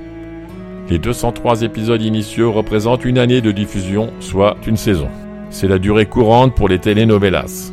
Les 0.92 1.00
203 1.00 1.64
épisodes 1.64 2.04
initiaux 2.04 2.52
représentent 2.52 3.04
une 3.04 3.18
année 3.18 3.42
de 3.42 3.50
diffusion, 3.50 4.14
soit 4.20 4.58
une 4.68 4.78
saison. 4.78 5.08
C'est 5.50 5.68
la 5.68 5.80
durée 5.80 6.06
courante 6.06 6.54
pour 6.54 6.70
les 6.70 6.78
telenovelas. 6.78 7.72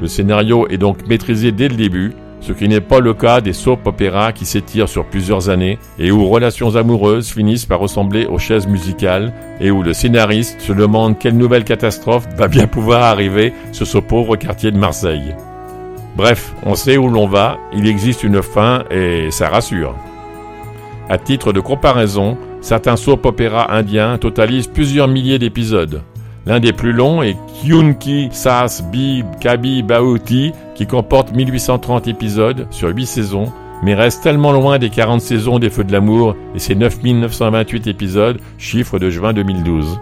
Le 0.00 0.06
scénario 0.06 0.68
est 0.68 0.78
donc 0.78 1.08
maîtrisé 1.08 1.50
dès 1.50 1.66
le 1.66 1.74
début, 1.74 2.12
ce 2.46 2.52
qui 2.52 2.68
n'est 2.68 2.82
pas 2.82 3.00
le 3.00 3.14
cas 3.14 3.40
des 3.40 3.54
soap 3.54 3.86
opéras 3.86 4.32
qui 4.32 4.44
s'étirent 4.44 4.88
sur 4.88 5.06
plusieurs 5.06 5.48
années 5.48 5.78
et 5.98 6.10
où 6.10 6.28
relations 6.28 6.76
amoureuses 6.76 7.32
finissent 7.32 7.64
par 7.64 7.80
ressembler 7.80 8.26
aux 8.26 8.38
chaises 8.38 8.66
musicales 8.66 9.32
et 9.60 9.70
où 9.70 9.82
le 9.82 9.94
scénariste 9.94 10.60
se 10.60 10.74
demande 10.74 11.18
quelle 11.18 11.38
nouvelle 11.38 11.64
catastrophe 11.64 12.28
va 12.36 12.46
bien 12.48 12.66
pouvoir 12.66 13.02
arriver 13.02 13.54
sur 13.72 13.86
ce 13.86 13.96
pauvre 13.96 14.36
quartier 14.36 14.70
de 14.70 14.76
Marseille. 14.76 15.34
Bref, 16.16 16.52
on 16.64 16.74
sait 16.74 16.98
où 16.98 17.08
l'on 17.08 17.26
va, 17.26 17.56
il 17.72 17.88
existe 17.88 18.22
une 18.22 18.42
fin 18.42 18.84
et 18.90 19.30
ça 19.30 19.48
rassure. 19.48 19.96
À 21.08 21.16
titre 21.16 21.54
de 21.54 21.60
comparaison, 21.60 22.36
certains 22.60 22.96
soap 22.96 23.24
opéras 23.24 23.72
indiens 23.72 24.18
totalisent 24.18 24.68
plusieurs 24.68 25.08
milliers 25.08 25.38
d'épisodes. 25.38 26.02
L'un 26.46 26.60
des 26.60 26.74
plus 26.74 26.92
longs 26.92 27.22
est 27.22 27.36
Kyunki 27.62 28.28
Sas 28.30 28.82
Bi 28.82 29.24
Kabi 29.40 29.82
Baouti, 29.82 30.52
qui 30.74 30.86
comporte 30.86 31.32
1830 31.32 32.06
épisodes 32.06 32.66
sur 32.70 32.88
8 32.88 33.06
saisons, 33.06 33.50
mais 33.82 33.94
reste 33.94 34.22
tellement 34.22 34.52
loin 34.52 34.78
des 34.78 34.90
40 34.90 35.22
saisons 35.22 35.58
des 35.58 35.70
Feux 35.70 35.84
de 35.84 35.92
l'amour 35.92 36.36
et 36.54 36.58
ses 36.58 36.74
9928 36.74 37.86
épisodes, 37.86 38.40
chiffre 38.58 38.98
de 38.98 39.08
juin 39.08 39.32
2012. 39.32 39.98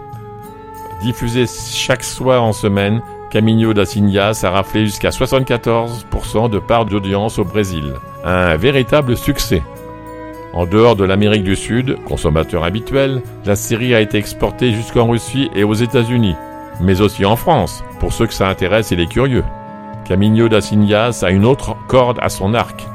Diffusé 1.01 1.45
chaque 1.47 2.03
soir 2.03 2.43
en 2.43 2.53
semaine, 2.53 3.01
Caminho 3.29 3.73
das 3.73 3.95
Indias 3.97 4.41
a 4.43 4.51
raflé 4.51 4.85
jusqu'à 4.85 5.09
74% 5.09 6.49
de 6.49 6.59
part 6.59 6.85
d'audience 6.85 7.39
au 7.39 7.45
Brésil. 7.45 7.93
Un 8.25 8.57
véritable 8.57 9.15
succès. 9.17 9.63
En 10.53 10.67
dehors 10.67 10.95
de 10.95 11.03
l'Amérique 11.03 11.43
du 11.43 11.55
Sud, 11.55 11.97
consommateur 12.05 12.63
habituel, 12.63 13.23
la 13.43 13.55
série 13.55 13.95
a 13.95 14.01
été 14.01 14.19
exportée 14.19 14.71
jusqu'en 14.71 15.09
Russie 15.09 15.49
et 15.55 15.63
aux 15.63 15.73
États-Unis, 15.73 16.35
mais 16.79 17.01
aussi 17.01 17.25
en 17.25 17.35
France, 17.35 17.83
pour 17.99 18.13
ceux 18.13 18.27
que 18.27 18.35
ça 18.35 18.47
intéresse 18.47 18.91
et 18.91 18.95
les 18.95 19.07
curieux. 19.07 19.43
Caminho 20.05 20.49
das 20.49 20.71
Indias 20.71 21.23
a 21.23 21.31
une 21.31 21.45
autre 21.45 21.75
corde 21.87 22.19
à 22.21 22.29
son 22.29 22.53
arc. 22.53 22.85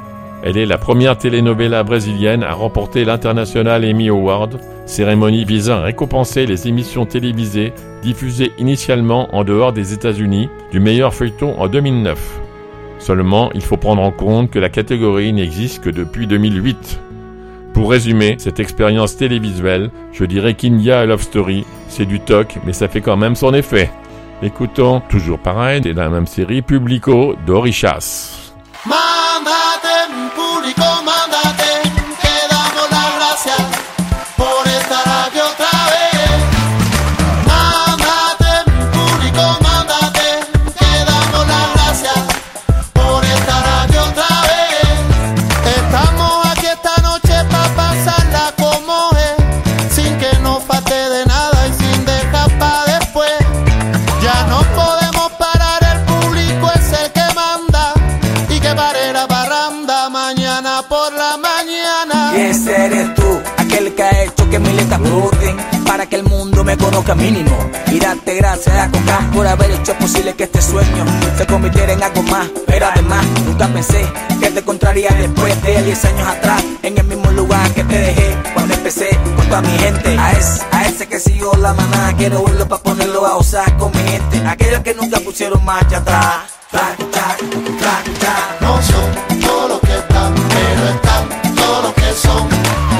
Elle 0.44 0.56
est 0.56 0.66
la 0.66 0.78
première 0.78 1.18
telenovela 1.18 1.82
brésilienne 1.82 2.44
à 2.44 2.52
remporter 2.52 3.04
l'International 3.04 3.84
Emmy 3.84 4.08
Award, 4.08 4.60
cérémonie 4.86 5.44
visant 5.44 5.78
à 5.78 5.82
récompenser 5.82 6.46
les 6.46 6.68
émissions 6.68 7.06
télévisées 7.06 7.72
diffusées 8.02 8.52
initialement 8.58 9.34
en 9.34 9.42
dehors 9.42 9.72
des 9.72 9.92
États-Unis 9.92 10.48
du 10.70 10.78
meilleur 10.78 11.12
feuilleton 11.12 11.58
en 11.58 11.66
2009. 11.66 12.40
Seulement, 13.00 13.50
il 13.52 13.62
faut 13.62 13.76
prendre 13.76 14.02
en 14.02 14.12
compte 14.12 14.52
que 14.52 14.60
la 14.60 14.68
catégorie 14.68 15.32
n'existe 15.32 15.82
que 15.82 15.90
depuis 15.90 16.28
2008. 16.28 17.00
Pour 17.78 17.92
résumer 17.92 18.34
cette 18.38 18.58
expérience 18.58 19.16
télévisuelle, 19.16 19.92
je 20.12 20.24
dirais 20.24 20.54
qu'India 20.54 21.06
Love 21.06 21.22
Story, 21.22 21.64
c'est 21.88 22.06
du 22.06 22.18
toc, 22.18 22.58
mais 22.66 22.72
ça 22.72 22.88
fait 22.88 23.00
quand 23.00 23.16
même 23.16 23.36
son 23.36 23.54
effet. 23.54 23.88
Écoutons, 24.42 25.00
toujours 25.08 25.38
pareil, 25.38 25.80
de 25.80 25.92
la 25.92 26.10
même 26.10 26.26
série, 26.26 26.60
Publico 26.60 27.36
d'Orichas. 27.46 28.47
Que 70.38 70.44
este 70.44 70.62
sueño 70.62 71.04
se 71.36 71.44
convirtiera 71.46 71.92
en 71.92 72.02
algo 72.02 72.22
más. 72.22 72.48
Pero 72.66 72.86
además, 72.86 73.26
nunca 73.44 73.66
pensé 73.66 74.06
que 74.40 74.50
te 74.50 74.60
encontraría 74.60 75.10
después 75.10 75.60
de 75.62 75.82
10 75.82 76.04
años 76.04 76.28
atrás, 76.28 76.62
en 76.84 76.96
el 76.96 77.04
mismo 77.04 77.28
lugar 77.32 77.68
que 77.74 77.82
te 77.82 77.98
dejé 77.98 78.36
cuando 78.54 78.72
empecé 78.72 79.08
con 79.36 79.48
toda 79.48 79.62
mi 79.62 79.76
gente. 79.78 80.16
A 80.16 80.30
ese, 80.32 80.62
a 80.70 80.86
ese 80.86 81.08
que 81.08 81.18
siguió 81.18 81.52
la 81.54 81.74
manada, 81.74 82.14
quiero 82.16 82.44
verlo 82.44 82.68
para 82.68 82.82
ponerlo 82.82 83.26
a 83.26 83.36
usar 83.36 83.76
con 83.78 83.90
mi 83.90 84.02
gente. 84.08 84.40
Aquellos 84.46 84.80
que 84.82 84.94
nunca 84.94 85.18
pusieron 85.18 85.62
marcha 85.64 85.98
atrás. 85.98 86.52
Tra, 86.70 86.96
tra. 87.10 87.36
No 88.60 88.80
son 88.80 89.40
todo 89.40 89.68
lo 89.68 89.80
que 89.80 89.96
están, 89.96 90.34
pero 90.34 90.88
están 90.88 91.56
todo 91.56 91.82
lo 91.82 91.94
que 91.94 92.12
son. 92.12 92.48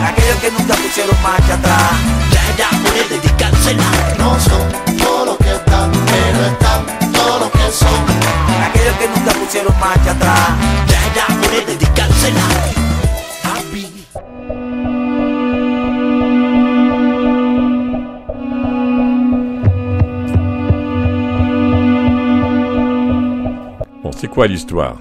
Aquellos 0.05 0.37
que 0.38 0.51
nunca 0.51 0.74
pusieron 0.74 1.22
marcha 1.22 1.55
atrás. 1.55 1.92
Ya, 2.33 2.57
ya, 2.59 2.83
puede 2.83 3.09
dedicársela. 3.09 3.85
No 4.18 4.40
son 4.40 4.88
marcha 9.81 10.14
c'est 24.19 24.27
quoi 24.27 24.49
l'histoire? 24.49 24.97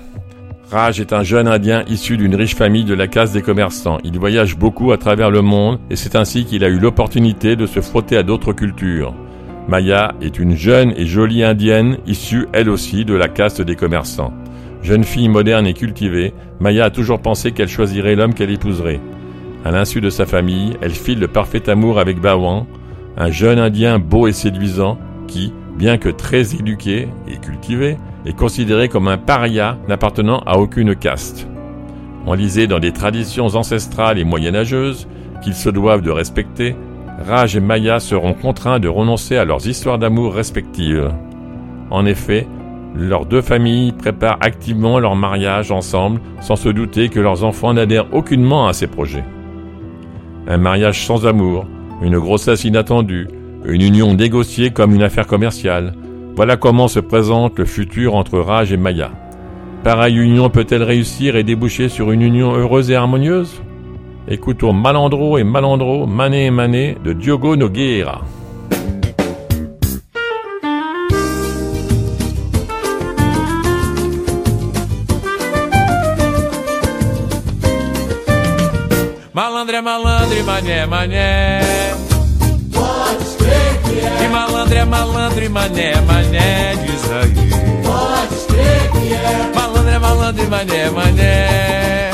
Raj 0.69 0.99
est 0.99 1.11
un 1.11 1.23
jeune 1.23 1.47
indien 1.47 1.83
issu 1.87 2.17
d'une 2.17 2.35
riche 2.35 2.55
famille 2.55 2.83
de 2.83 2.93
la 2.93 3.07
caste 3.07 3.33
des 3.33 3.41
commerçants. 3.41 3.97
Il 4.03 4.19
voyage 4.19 4.57
beaucoup 4.57 4.91
à 4.91 4.97
travers 4.97 5.31
le 5.31 5.41
monde 5.41 5.79
et 5.89 5.95
c'est 5.95 6.15
ainsi 6.15 6.45
qu'il 6.45 6.63
a 6.63 6.67
eu 6.67 6.77
l'opportunité 6.77 7.55
de 7.55 7.65
se 7.65 7.81
frotter 7.81 8.15
à 8.15 8.21
d'autres 8.21 8.53
cultures. 8.53 9.15
Maya 9.67 10.13
est 10.21 10.37
une 10.37 10.55
jeune 10.55 10.93
et 10.97 11.07
jolie 11.07 11.43
indienne 11.43 11.97
issue 12.05 12.47
elle 12.53 12.69
aussi 12.69 13.05
de 13.05 13.15
la 13.15 13.27
caste 13.27 13.61
des 13.61 13.75
commerçants. 13.75 14.33
Jeune 14.81 15.03
fille 15.03 15.29
moderne 15.29 15.67
et 15.67 15.73
cultivée, 15.73 16.33
Maya 16.59 16.85
a 16.85 16.89
toujours 16.89 17.19
pensé 17.19 17.51
qu'elle 17.51 17.67
choisirait 17.67 18.15
l'homme 18.15 18.33
qu'elle 18.33 18.51
épouserait. 18.51 18.99
À 19.65 19.71
l'insu 19.71 20.01
de 20.01 20.09
sa 20.09 20.25
famille, 20.25 20.77
elle 20.81 20.91
file 20.91 21.19
le 21.19 21.27
parfait 21.27 21.69
amour 21.69 21.99
avec 21.99 22.19
Bawan, 22.21 22.65
un 23.17 23.31
jeune 23.31 23.59
indien 23.59 23.99
beau 23.99 24.27
et 24.27 24.33
séduisant 24.33 24.97
qui, 25.27 25.51
bien 25.77 25.97
que 25.97 26.09
très 26.09 26.55
éduqué 26.55 27.07
et 27.27 27.37
cultivé, 27.37 27.97
est 28.25 28.37
considéré 28.37 28.87
comme 28.87 29.07
un 29.07 29.17
paria 29.17 29.77
n'appartenant 29.87 30.39
à 30.45 30.57
aucune 30.57 30.95
caste. 30.95 31.47
On 32.25 32.33
lisait 32.33 32.67
dans 32.67 32.79
des 32.79 32.91
traditions 32.91 33.47
ancestrales 33.47 34.19
et 34.19 34.23
moyenâgeuses 34.23 35.07
qu'ils 35.41 35.55
se 35.55 35.69
doivent 35.69 36.01
de 36.01 36.11
respecter, 36.11 36.75
Raj 37.25 37.55
et 37.55 37.59
Maya 37.59 37.99
seront 37.99 38.33
contraints 38.33 38.79
de 38.79 38.87
renoncer 38.87 39.37
à 39.37 39.45
leurs 39.45 39.67
histoires 39.67 39.97
d'amour 39.97 40.35
respectives. 40.35 41.11
En 41.89 42.05
effet, 42.05 42.47
leurs 42.95 43.25
deux 43.25 43.41
familles 43.41 43.91
préparent 43.91 44.37
activement 44.41 44.99
leur 44.99 45.15
mariage 45.15 45.71
ensemble 45.71 46.21
sans 46.41 46.55
se 46.55 46.69
douter 46.69 47.09
que 47.09 47.19
leurs 47.19 47.43
enfants 47.43 47.73
n'adhèrent 47.73 48.13
aucunement 48.13 48.67
à 48.67 48.73
ces 48.73 48.87
projets. 48.87 49.23
Un 50.47 50.57
mariage 50.57 51.05
sans 51.05 51.25
amour, 51.25 51.65
une 52.01 52.19
grossesse 52.19 52.63
inattendue, 52.63 53.27
une 53.65 53.81
union 53.81 54.13
négociée 54.13 54.71
comme 54.71 54.95
une 54.95 55.03
affaire 55.03 55.27
commerciale. 55.27 55.93
Voilà 56.35 56.55
comment 56.55 56.87
se 56.87 56.99
présente 56.99 57.59
le 57.59 57.65
futur 57.65 58.15
entre 58.15 58.39
Raj 58.39 58.71
et 58.71 58.77
Maya. 58.77 59.11
Pareille 59.83 60.17
union 60.17 60.49
peut-elle 60.49 60.83
réussir 60.83 61.35
et 61.35 61.43
déboucher 61.43 61.89
sur 61.89 62.11
une 62.11 62.21
union 62.21 62.53
heureuse 62.53 62.91
et 62.91 62.95
harmonieuse? 62.95 63.61
Écoutons 64.27 64.73
Malandro 64.73 65.37
et 65.37 65.43
Malandro, 65.43 66.05
Mané 66.05 66.45
et 66.47 66.51
Mané 66.51 66.97
de 67.03 67.13
Diogo 67.13 67.55
Nogueira. 67.55 68.21
É 79.77 79.81
malandro 79.81 80.35
e 80.35 80.43
mané 80.43 80.71
é 80.71 80.85
mané. 80.87 81.61
Pode 82.73 83.25
crer 83.37 83.81
que 83.83 83.99
é, 83.99 84.25
E 84.25 84.27
malandro 84.27 84.75
é 84.75 84.85
malandro 84.85 85.43
e 85.45 85.49
mané 85.49 85.91
é 85.91 86.01
mané, 86.01 86.75
diz 86.77 87.11
aí. 87.11 87.49
pode 87.83 88.45
crer 88.47 88.91
que 88.91 89.13
é, 89.13 89.51
Malandro 89.55 89.89
é 89.91 89.99
malandro 89.99 90.43
e 90.43 90.47
mané 90.47 90.77
é 90.77 90.89
mané. 90.89 92.11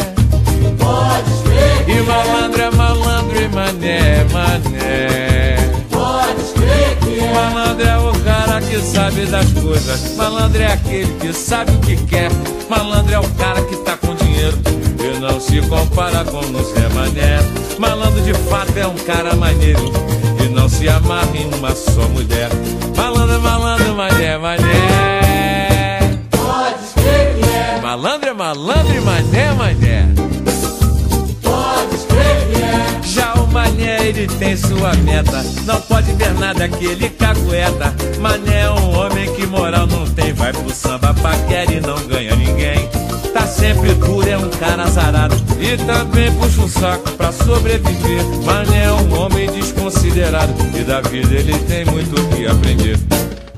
pode 0.78 1.44
crer 1.44 1.98
E 1.98 2.02
malandro 2.02 2.62
é 2.62 2.72
malandro 2.72 3.42
e 3.42 3.48
mané 3.48 3.98
é 3.98 4.24
mané. 4.34 5.58
pode 5.90 6.54
crer 6.54 6.98
que 7.00 7.20
é, 7.20 7.34
Malandro 7.34 7.88
é 7.88 7.98
o 7.98 8.14
cara 8.26 8.62
que 8.62 8.78
sabe 8.80 9.26
das 9.28 9.54
coisas. 9.54 10.16
Malandro 10.18 10.62
é 10.62 10.68
aquele 10.68 11.14
que 11.20 11.32
sabe 11.32 11.72
o 11.72 11.80
que 11.80 11.96
quer. 12.08 12.30
Malandro 12.70 13.16
é 13.16 13.20
o 13.20 13.30
cara 13.36 13.62
que 13.62 13.78
tá 13.78 13.96
não 15.24 15.40
se 15.40 15.62
compara 15.62 16.26
com 16.26 16.40
o 16.40 16.64
Zé 16.64 16.90
Mané. 16.90 17.40
Malandro 17.80 18.22
de 18.22 18.34
fato 18.50 18.78
é 18.78 18.86
um 18.86 18.96
cara 18.96 19.34
maneiro 19.36 19.80
e 20.44 20.50
não 20.50 20.68
se 20.68 20.90
amarra 20.90 21.32
em 21.34 21.46
uma 21.56 21.74
só 21.74 22.02
mulher. 22.10 22.50
Malandro, 22.98 23.40
malandro, 23.40 23.96
mané, 23.96 24.38
mané. 24.38 26.20
pode 26.30 26.94
crer 26.94 27.36
que 27.36 27.50
é, 27.50 27.80
Malandro 27.82 28.30
é 28.30 28.34
malandro 28.34 28.94
e 28.94 29.00
mané, 29.00 29.54
mané. 29.54 30.08
pode 31.42 31.98
crer 32.06 32.48
que 32.52 32.62
é, 32.62 33.02
Já 33.04 33.34
o 33.36 33.48
Mané, 33.48 34.08
ele 34.08 34.28
tem 34.28 34.58
sua 34.58 34.94
meta. 34.96 35.42
Não 35.64 35.80
pode 35.82 36.12
ver 36.14 36.34
nada 36.34 36.68
que 36.68 36.86
ele 36.86 37.10
cagueta. 37.10 37.96
Mané 38.20 38.64
é 38.64 38.72
um 38.72 39.00
homem 39.00 39.34
que 39.34 39.48
moral 39.48 39.88
não 39.88 40.06
tem. 40.06 40.34
Vai 40.34 40.52
pro 40.52 40.70
samba, 40.70 41.14
paquera 41.14 41.72
e 41.72 41.80
não 41.80 41.96
ganha 42.08 42.36
ninguém. 42.36 42.90
Sempre 43.54 43.94
duro, 43.94 44.28
é 44.28 44.38
um 44.38 44.50
cara 44.50 44.84
azarado. 44.84 45.36
E 45.60 45.78
também 45.86 46.32
puxa 46.34 46.62
um 46.62 46.68
saco 46.68 47.12
pra 47.12 47.32
sobreviver. 47.32 48.24
Mané 48.44 48.86
é 48.86 48.92
um 48.92 49.20
homem 49.20 49.50
desconsiderado 49.52 50.54
e 50.76 50.84
da 50.84 51.02
vida 51.02 51.36
ele 51.36 51.58
tem 51.60 51.86
muito 51.86 52.20
o 52.20 52.28
que 52.30 52.48
aprender. 52.48 53.00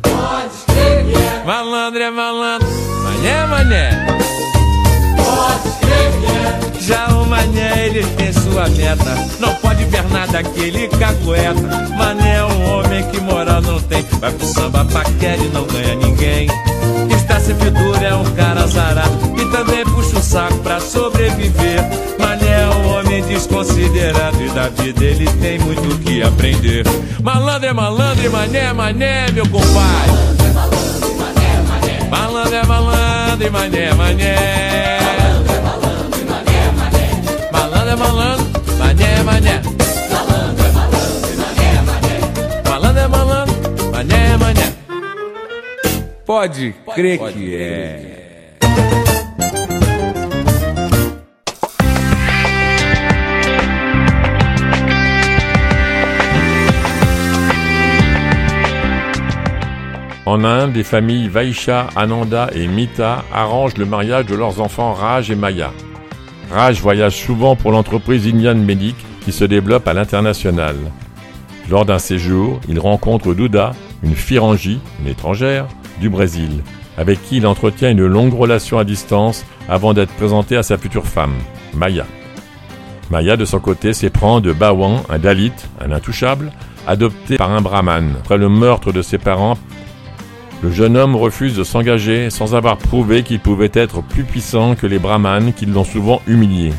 Pode 0.02 0.54
escrever 0.54 1.06
que 1.06 1.18
é. 1.18 1.44
Malandro 1.46 2.02
é 2.02 2.12
malandro, 2.12 2.68
mané 3.04 3.30
é 3.30 3.46
mané. 3.46 4.06
Pode 5.16 5.68
escrever 5.70 6.20
que 6.20 6.80
é. 6.80 6.82
Já 6.82 7.08
o 7.08 7.26
mané 7.26 7.88
ele 7.88 8.04
tem 8.04 8.34
sua 8.34 8.68
meta, 8.70 9.16
não 9.40 9.56
pode 9.56 9.86
ver 9.86 10.04
nada 10.12 10.44
que 10.44 10.60
ele 10.60 10.88
cagueta. 10.90 11.88
Mané 11.98 12.38
é 12.38 12.44
um 12.44 12.78
homem 12.78 13.04
que 13.10 13.20
moral 13.22 13.62
não 13.62 13.82
tem, 13.82 14.06
vai 14.20 14.32
pro 14.32 14.46
samba 14.46 14.86
paquera 14.86 15.42
e 15.42 15.50
não 15.50 15.66
ganha 15.66 15.96
ninguém. 15.96 16.48
Está 17.10 17.40
sempre 17.40 17.72
duro, 17.72 18.04
é 18.04 18.14
um 18.14 18.26
cara 18.36 18.62
azarado 18.64 19.25
também 19.56 19.86
puxa 19.86 20.20
o 20.20 20.22
saco 20.22 20.58
pra 20.60 20.82
sobreviver. 20.82 21.80
Mané 22.20 22.64
é 22.64 22.68
um 22.68 22.94
homem 22.94 23.24
desconsiderado 23.24 24.44
e 24.44 24.50
da 24.50 24.68
vida 24.68 25.06
ele 25.06 25.26
tem 25.40 25.58
muito 25.60 25.88
o 25.88 26.00
que 26.00 26.22
aprender. 26.22 26.84
Malandro 27.24 27.70
é 27.70 27.74
malandro 27.74 28.26
e 28.26 28.30
mané 28.30 28.60
é 28.60 28.74
mané, 28.74 29.32
meu 29.32 29.48
compadre. 29.48 30.26
Malandro 32.10 32.56
é 32.56 32.66
malandro 32.66 33.48
e 33.48 33.50
mané 33.50 33.84
é 33.84 33.94
mané. 33.94 34.36
Malandro 37.54 37.90
é 37.90 37.96
malandro, 37.96 38.78
mané 38.78 39.06
é 39.06 39.24
mané. 39.24 39.62
Malandro 42.68 43.00
é 43.00 43.08
malandro, 43.08 43.92
mané 43.94 44.34
é 44.34 44.38
mané. 44.38 44.74
Pode 46.26 46.76
crer 46.94 47.20
que 47.32 47.56
é. 47.56 48.15
En 60.26 60.44
Inde, 60.44 60.76
les 60.76 60.84
familles 60.84 61.30
Vaisha, 61.30 61.88
Ananda 61.96 62.50
et 62.56 62.68
Mita 62.68 63.24
arrangent 63.32 63.78
le 63.78 63.86
mariage 63.86 64.26
de 64.26 64.36
leurs 64.36 64.60
enfants 64.60 64.94
Raj 64.94 65.30
et 65.30 65.36
Maya. 65.36 65.72
Raj 66.52 66.82
voyage 66.82 67.16
souvent 67.16 67.56
pour 67.56 67.72
l'entreprise 67.72 68.28
Indian 68.28 68.56
Medic 68.56 68.96
qui 69.22 69.32
se 69.32 69.46
développe 69.46 69.88
à 69.88 69.94
l'international. 69.94 70.78
Lors 71.70 71.86
d'un 71.86 72.00
séjour, 72.00 72.60
il 72.68 72.80
rencontre 72.80 73.36
Duda, 73.36 73.74
une 74.02 74.16
Firangi, 74.16 74.80
une 75.00 75.08
étrangère, 75.08 75.68
du 76.02 76.10
Brésil, 76.10 76.64
avec 76.98 77.22
qui 77.24 77.38
il 77.38 77.46
entretient 77.46 77.92
une 77.92 78.06
longue 78.06 78.34
relation 78.34 78.80
à 78.80 78.84
distance 78.84 79.46
avant 79.70 79.94
d'être 79.94 80.14
présenté 80.14 80.58
à 80.58 80.64
sa 80.64 80.80
future 80.80 81.06
femme, 81.06 81.36
Maya. 81.76 82.06
Maya, 83.12 83.38
de 83.38 83.46
son 83.46 83.60
côté, 83.60 83.94
s'éprend 83.94 84.42
de 84.42 84.54
Bawan, 84.54 85.02
un 85.10 85.20
Dalit, 85.20 85.54
un 85.80 85.92
intouchable, 85.92 86.52
adopté 86.88 87.38
par 87.38 87.52
un 87.52 87.62
brahman. 87.62 88.16
Après 88.20 88.38
le 88.38 88.50
meurtre 88.50 88.92
de 88.92 89.04
ses 89.04 89.20
parents, 89.20 89.58
le 90.66 90.72
jeune 90.72 90.98
homme 90.98 91.16
refuse 91.16 91.56
de 91.56 91.64
s'engager 91.64 92.32
sans 92.32 92.56
avoir 92.56 92.78
prouvé 92.80 93.22
qu'il 93.22 93.40
pouvait 93.40 93.70
être 93.72 94.02
plus 94.02 94.24
puissant 94.24 94.74
que 94.74 94.88
les 94.88 94.98
brahmanes 94.98 95.54
qui 95.54 95.68
l'ont 95.68 95.84
souvent 95.84 96.24
humilié. 96.26 96.74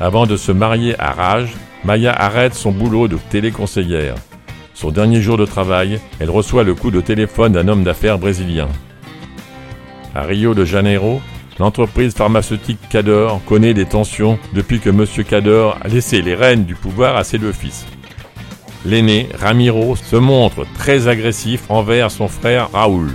Avant 0.00 0.24
de 0.24 0.38
se 0.38 0.52
marier 0.52 0.98
à 0.98 1.12
Raj, 1.12 1.52
Maya 1.84 2.12
arrête 2.12 2.54
son 2.54 2.72
boulot 2.72 3.06
de 3.06 3.18
téléconseillère. 3.28 4.14
Son 4.72 4.90
dernier 4.90 5.20
jour 5.20 5.36
de 5.36 5.44
travail, 5.44 6.00
elle 6.18 6.30
reçoit 6.30 6.64
le 6.64 6.74
coup 6.74 6.90
de 6.90 7.02
téléphone 7.02 7.52
d'un 7.52 7.68
homme 7.68 7.84
d'affaires 7.84 8.18
brésilien. 8.18 8.68
À 10.14 10.22
Rio 10.22 10.54
de 10.54 10.64
Janeiro, 10.64 11.20
l'entreprise 11.58 12.14
pharmaceutique 12.14 12.80
Cador 12.88 13.44
connaît 13.44 13.74
des 13.74 13.84
tensions 13.84 14.38
depuis 14.54 14.80
que 14.80 14.88
M. 14.88 15.04
Cador 15.28 15.76
a 15.82 15.88
laissé 15.88 16.22
les 16.22 16.34
rênes 16.34 16.64
du 16.64 16.74
pouvoir 16.74 17.18
à 17.18 17.24
ses 17.24 17.36
deux 17.36 17.52
fils. 17.52 17.84
L'aîné, 18.84 19.28
Ramiro, 19.38 19.96
se 19.96 20.16
montre 20.16 20.66
très 20.74 21.08
agressif 21.08 21.62
envers 21.68 22.10
son 22.10 22.28
frère 22.28 22.70
Raoul. 22.72 23.10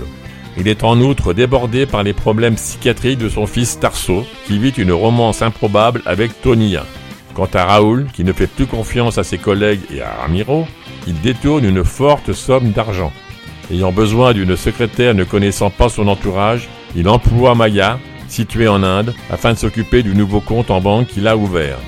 Il 0.56 0.68
est 0.68 0.84
en 0.84 1.00
outre 1.00 1.32
débordé 1.32 1.86
par 1.86 2.02
les 2.02 2.12
problèmes 2.12 2.54
psychiatriques 2.54 3.18
de 3.18 3.28
son 3.28 3.46
fils 3.46 3.80
Tarso, 3.80 4.24
qui 4.46 4.58
vit 4.58 4.70
une 4.70 4.92
romance 4.92 5.42
improbable 5.42 6.02
avec 6.06 6.40
Tonia. 6.42 6.84
Quant 7.34 7.48
à 7.54 7.64
Raoul, 7.64 8.06
qui 8.12 8.22
ne 8.22 8.32
fait 8.32 8.46
plus 8.46 8.66
confiance 8.66 9.18
à 9.18 9.24
ses 9.24 9.38
collègues 9.38 9.80
et 9.92 10.02
à 10.02 10.12
Ramiro, 10.20 10.66
il 11.06 11.20
détourne 11.20 11.64
une 11.64 11.84
forte 11.84 12.32
somme 12.32 12.70
d'argent. 12.70 13.12
Ayant 13.72 13.90
besoin 13.90 14.32
d'une 14.34 14.56
secrétaire 14.56 15.14
ne 15.14 15.24
connaissant 15.24 15.70
pas 15.70 15.88
son 15.88 16.06
entourage, 16.06 16.68
il 16.94 17.08
emploie 17.08 17.54
Maya, 17.54 17.98
située 18.28 18.68
en 18.68 18.82
Inde, 18.82 19.14
afin 19.30 19.54
de 19.54 19.58
s'occuper 19.58 20.02
du 20.02 20.14
nouveau 20.14 20.40
compte 20.40 20.70
en 20.70 20.80
banque 20.80 21.08
qu'il 21.08 21.26
a 21.26 21.36
ouvert. 21.36 21.78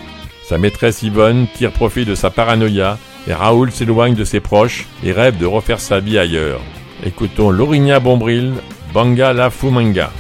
Sa 0.48 0.58
maîtresse 0.58 1.02
Yvonne 1.02 1.46
tire 1.54 1.72
profit 1.72 2.04
de 2.04 2.14
sa 2.14 2.30
paranoïa 2.30 2.98
et 3.26 3.34
Raoul 3.34 3.72
s'éloigne 3.72 4.14
de 4.14 4.24
ses 4.24 4.40
proches 4.40 4.86
et 5.02 5.12
rêve 5.12 5.38
de 5.38 5.46
refaire 5.46 5.80
sa 5.80 6.00
vie 6.00 6.18
ailleurs. 6.18 6.60
Écoutons 7.04 7.50
Lorigna 7.50 8.00
Bombril, 8.00 8.54
Banga 8.92 9.32
la 9.32 9.50
Fumanga. 9.50 10.10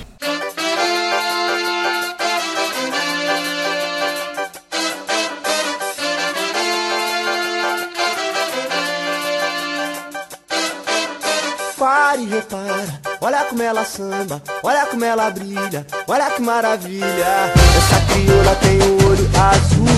Pare 11.78 12.22
e 12.22 12.26
repara, 12.26 12.84
olha 13.20 13.44
como 13.44 13.62
ela 13.62 13.84
samba, 13.84 14.42
olha 14.62 14.86
como 14.86 15.04
ela 15.04 15.30
brilha, 15.30 15.86
olha 16.08 16.30
que 16.30 16.42
maravilha. 16.42 17.52
Essa 17.76 18.00
crioula 18.12 18.54
tem 18.56 18.78
olho 19.06 19.30
azul, 19.38 19.95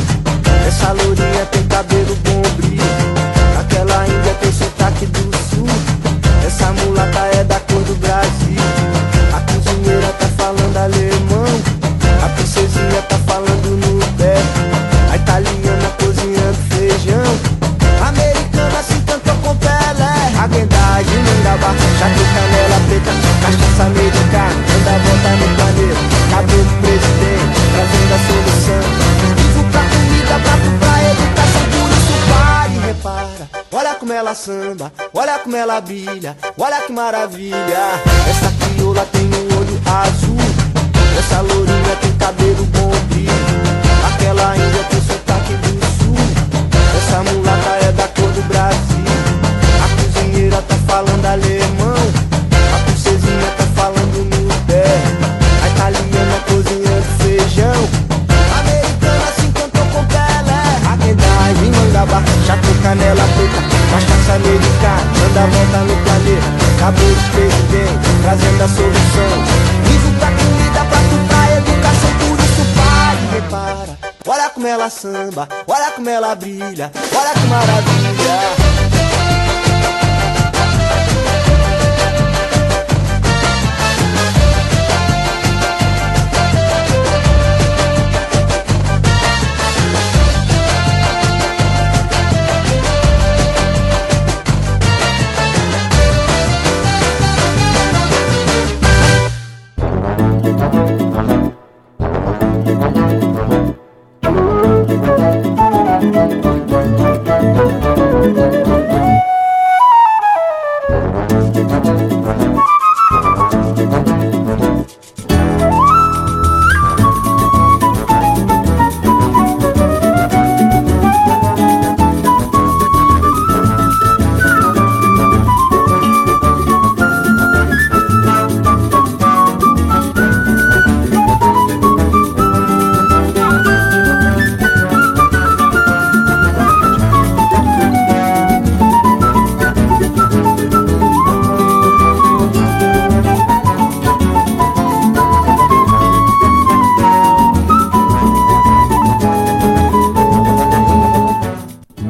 essa 0.88 1.02
lourinha 1.04 1.44
tem 1.52 1.62
cabelo 1.64 2.16
bom 2.24 2.40
brilho, 2.56 2.82
aquela 3.60 4.08
índia 4.08 4.34
tem 4.40 4.50
sotaque 4.50 5.04
do 5.04 5.20
sul, 5.50 5.66
essa 6.46 6.72
mulata 6.72 7.28
é 7.34 7.44
da 7.44 7.60
cor 7.60 7.82
do 7.82 7.94
Brasil. 7.96 8.56
A 9.34 9.40
cozinheira 9.52 10.08
tá 10.18 10.26
falando 10.38 10.76
alemão, 10.78 11.44
a 12.24 12.28
princesinha 12.30 13.02
tá 13.02 13.18
falando 13.26 13.76
no 13.76 14.06
pé, 14.16 14.34
a 15.12 15.16
italiana 15.16 15.90
cozinhando 16.00 16.56
feijão. 16.70 17.36
A 18.02 18.08
Americana 18.08 18.82
se 18.82 18.94
cantou 19.02 19.34
com 19.42 19.56
Pelé. 19.56 20.32
Aguendade, 20.40 21.10
Mangaba, 21.10 21.74
Jaque, 21.98 22.24
Canela 22.32 22.80
Preta. 22.88 23.12
Cachaça 23.42 23.82
americana, 23.82 24.56
anda 24.72 24.98
volta 25.04 25.30
no 25.36 25.54
planeta. 25.54 26.00
Cabelo 26.30 26.70
presidente, 26.80 27.60
trazendo 27.74 28.14
a 28.14 28.18
solução 28.26 29.17
como 34.08 34.18
ela 34.18 34.34
samba, 34.34 34.90
olha 35.12 35.38
como 35.38 35.54
ela 35.54 35.78
brilha 35.82 36.34
Olha 36.56 36.80
que 36.80 36.90
maravilha 36.90 38.00
Essa 38.30 38.50
crioula 38.58 39.04
tem 39.12 39.20
um 39.26 39.58
olho 39.58 39.82
azul 39.84 40.38
Essa 41.18 41.42
lourinha 41.42 41.96
tem 42.00 42.12
cabelo 42.16 42.64
bom 42.64 42.90
brilho 43.10 43.30
Aquela 44.06 44.56
índia 44.56 44.84
tem 44.84 45.00
sotaque 45.02 45.52
do 45.56 45.68
sul 45.68 46.08
essa 46.96 47.22
mulata 47.22 47.70
é 47.86 47.92
da 47.92 48.08
cor 48.08 48.28
do 48.32 48.42
Brasil. 48.48 49.04
A 49.82 50.20
cozinheira 50.20 50.60
tá 50.62 50.74
falando. 50.86 51.24
A 51.24 51.36
a 68.68 68.76
solução. 68.76 69.44
Vivo 69.84 70.18
pra 70.18 70.30
comida, 70.30 70.84
prato 70.84 71.16
pra 71.28 71.56
educação. 71.56 72.12
Por 72.18 72.38
isso 72.44 72.64
pare 72.76 73.18
e 73.22 73.34
repara. 73.34 73.98
Olha 74.26 74.50
como 74.50 74.66
ela 74.66 74.90
samba, 74.90 75.48
olha 75.66 75.90
como 75.92 76.08
ela 76.08 76.34
brilha, 76.34 76.92
olha 77.14 77.32
que 77.32 77.46
maravilha. 77.46 78.77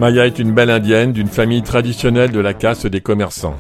Maya 0.09 0.25
est 0.25 0.39
une 0.39 0.53
belle 0.53 0.71
indienne 0.71 1.13
d'une 1.13 1.29
famille 1.29 1.61
traditionnelle 1.61 2.31
de 2.31 2.41
la 2.41 2.55
caste 2.55 2.87
des 2.87 3.03
commerçants. 3.03 3.59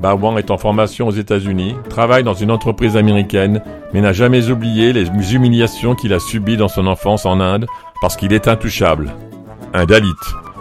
Bawang 0.00 0.38
est 0.38 0.50
en 0.50 0.56
formation 0.56 1.06
aux 1.08 1.12
États-Unis, 1.12 1.74
travaille 1.90 2.24
dans 2.24 2.32
une 2.32 2.50
entreprise 2.50 2.96
américaine, 2.96 3.60
mais 3.92 4.00
n'a 4.00 4.14
jamais 4.14 4.48
oublié 4.48 4.94
les 4.94 5.08
humiliations 5.34 5.94
qu'il 5.94 6.14
a 6.14 6.18
subies 6.18 6.56
dans 6.56 6.68
son 6.68 6.86
enfance 6.86 7.26
en 7.26 7.40
Inde 7.40 7.66
parce 8.00 8.16
qu'il 8.16 8.32
est 8.32 8.48
intouchable. 8.48 9.12
Un 9.74 9.84
Dalit, 9.84 10.08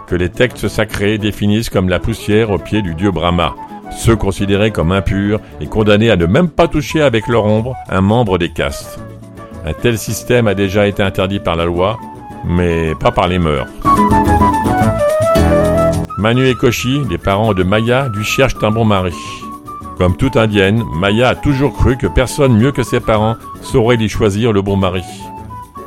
que 0.05 0.15
les 0.15 0.27
textes 0.27 0.67
sacrés 0.67 1.17
définissent 1.17 1.69
comme 1.69 1.87
la 1.87 1.99
poussière 1.99 2.49
au 2.49 2.57
pied 2.57 2.81
du 2.81 2.93
dieu 2.93 3.11
Brahma, 3.11 3.55
ceux 3.89 4.17
considérés 4.17 4.71
comme 4.71 4.91
impurs 4.91 5.39
et 5.61 5.67
condamnés 5.67 6.11
à 6.11 6.17
ne 6.17 6.25
même 6.25 6.49
pas 6.49 6.67
toucher 6.67 7.01
avec 7.01 7.27
leur 7.27 7.45
ombre 7.45 7.77
un 7.89 8.01
membre 8.01 8.37
des 8.37 8.49
castes. 8.49 8.99
Un 9.65 9.71
tel 9.71 9.97
système 9.97 10.49
a 10.49 10.55
déjà 10.55 10.87
été 10.87 11.01
interdit 11.01 11.39
par 11.39 11.55
la 11.55 11.63
loi, 11.63 11.97
mais 12.43 12.95
pas 12.95 13.11
par 13.11 13.29
les 13.29 13.39
mœurs. 13.39 13.69
Manu 16.21 16.47
et 16.47 16.53
Koshi, 16.53 17.01
les 17.09 17.17
parents 17.17 17.55
de 17.55 17.63
Maya, 17.63 18.07
lui 18.13 18.23
cherchent 18.23 18.61
un 18.61 18.69
bon 18.69 18.85
mari. 18.85 19.15
Comme 19.97 20.15
toute 20.15 20.37
indienne, 20.37 20.83
Maya 20.93 21.29
a 21.29 21.35
toujours 21.35 21.73
cru 21.73 21.97
que 21.97 22.05
personne 22.05 22.55
mieux 22.55 22.71
que 22.71 22.83
ses 22.83 22.99
parents 22.99 23.37
saurait 23.63 23.95
lui 23.95 24.07
choisir 24.07 24.53
le 24.53 24.61
bon 24.61 24.77
mari. 24.77 25.01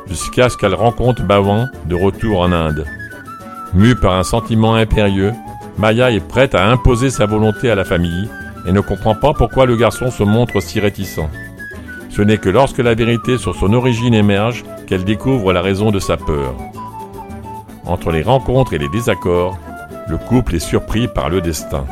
Jusqu'à 0.09 0.49
ce 0.49 0.57
qu'elle 0.57 0.73
rencontre 0.73 1.23
Bhawan 1.23 1.71
de 1.85 1.95
retour 1.95 2.41
en 2.41 2.51
Inde. 2.51 2.85
Mue 3.73 3.95
par 3.95 4.15
un 4.15 4.23
sentiment 4.23 4.75
impérieux, 4.75 5.31
Maya 5.77 6.11
est 6.11 6.27
prête 6.27 6.53
à 6.53 6.67
imposer 6.67 7.11
sa 7.11 7.25
volonté 7.25 7.71
à 7.71 7.75
la 7.75 7.85
famille 7.85 8.27
et 8.67 8.73
ne 8.73 8.81
comprend 8.81 9.15
pas 9.15 9.31
pourquoi 9.31 9.65
le 9.65 9.77
garçon 9.77 10.11
se 10.11 10.23
montre 10.23 10.59
si 10.59 10.81
réticent. 10.81 11.29
Ce 12.09 12.21
n'est 12.21 12.39
que 12.39 12.49
lorsque 12.49 12.79
la 12.79 12.93
vérité 12.93 13.37
sur 13.37 13.55
son 13.55 13.71
origine 13.71 14.13
émerge 14.13 14.65
qu'elle 14.85 15.05
découvre 15.05 15.53
la 15.53 15.61
raison 15.61 15.91
de 15.91 15.99
sa 15.99 16.17
peur. 16.17 16.55
Entre 17.85 18.11
les 18.11 18.23
rencontres 18.23 18.73
et 18.73 18.79
les 18.79 18.89
désaccords, 18.89 19.57
le 20.07 20.17
couple 20.17 20.55
est 20.55 20.59
surpris 20.59 21.07
par 21.07 21.29
le 21.29 21.41
destin. 21.41 21.85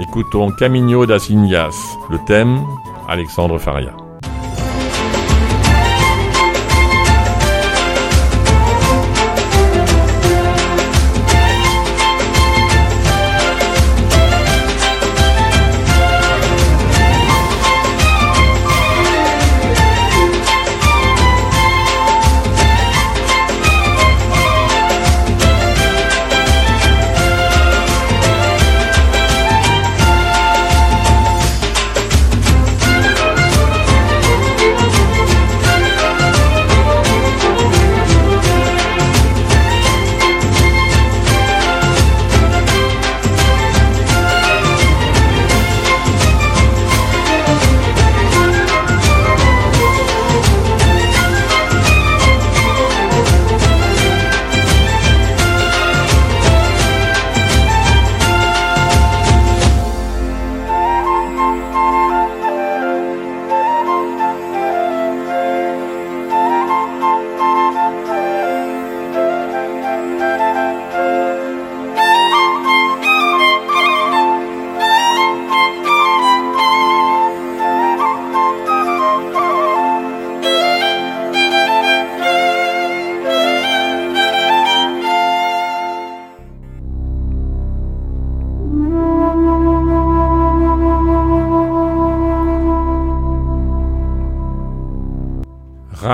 Écoutons 0.00 0.50
Camino 0.52 1.06
das 1.06 1.30
Indias, 1.30 1.74
le 2.10 2.18
thème 2.26 2.60
Alexandre 3.08 3.58
Faria. 3.58 4.07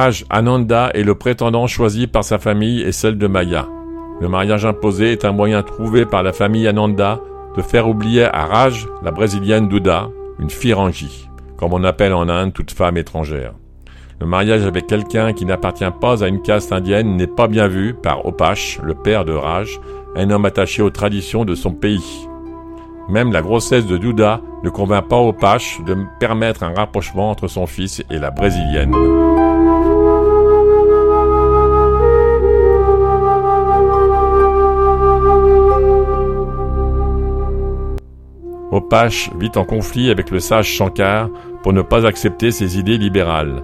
Raj 0.05 0.27
Ananda 0.29 0.91
est 0.93 1.03
le 1.03 1.15
prétendant 1.15 1.67
choisi 1.67 2.07
par 2.07 2.25
sa 2.25 2.39
famille 2.39 2.83
et 2.83 2.93
celle 2.93 3.17
de 3.17 3.27
Maya. 3.27 3.67
Le 4.21 4.29
mariage 4.29 4.67
imposé 4.67 5.13
est 5.13 5.25
un 5.25 5.33
moyen 5.33 5.63
trouvé 5.63 6.05
par 6.05 6.23
la 6.23 6.35
famille 6.35 6.69
Ananda 6.69 7.23
de 7.57 7.63
faire 7.63 7.89
oublier 7.89 8.25
à 8.25 8.45
Raj 8.45 8.87
la 9.03 9.13
brésilienne 9.13 9.67
Duda, 9.67 10.11
une 10.41 10.51
firangie, 10.51 11.31
comme 11.57 11.73
on 11.73 11.85
appelle 11.85 12.13
en 12.13 12.29
Inde 12.29 12.53
toute 12.53 12.73
femme 12.73 12.99
étrangère. 12.99 13.55
Le 14.21 14.27
mariage 14.27 14.67
avec 14.67 14.89
quelqu'un 14.89 15.33
qui 15.33 15.47
n'appartient 15.47 15.85
pas 16.03 16.23
à 16.23 16.29
une 16.29 16.43
caste 16.43 16.71
indienne 16.71 17.17
n'est 17.17 17.27
pas 17.27 17.49
bien 17.49 17.67
vu 17.67 17.95
par 17.95 18.27
Opash, 18.27 18.81
le 18.83 18.93
père 18.93 19.25
de 19.25 19.33
Raj, 19.33 19.81
un 20.17 20.29
homme 20.29 20.45
attaché 20.45 20.83
aux 20.83 20.91
traditions 20.91 21.47
de 21.47 21.55
son 21.55 21.73
pays. 21.73 22.29
Même 23.09 23.33
la 23.33 23.41
grossesse 23.41 23.87
de 23.87 23.97
Duda 23.97 24.43
ne 24.65 24.69
convainc 24.69 25.09
pas 25.09 25.21
Opash 25.21 25.81
de 25.87 25.97
permettre 26.21 26.63
un 26.63 26.75
rapprochement 26.75 27.31
entre 27.31 27.49
son 27.49 27.67
fils 27.67 28.03
et 28.11 28.19
la 28.19 28.31
brésilienne. 28.31 28.95
Opash 38.75 39.31
vit 39.39 39.53
en 39.55 39.65
conflit 39.65 40.11
avec 40.11 40.33
le 40.33 40.41
sage 40.41 40.67
Shankar 40.67 41.29
pour 41.63 41.73
ne 41.73 41.81
pas 41.81 42.05
accepter 42.05 42.51
ses 42.51 42.77
idées 42.77 42.99
libérales. 42.99 43.63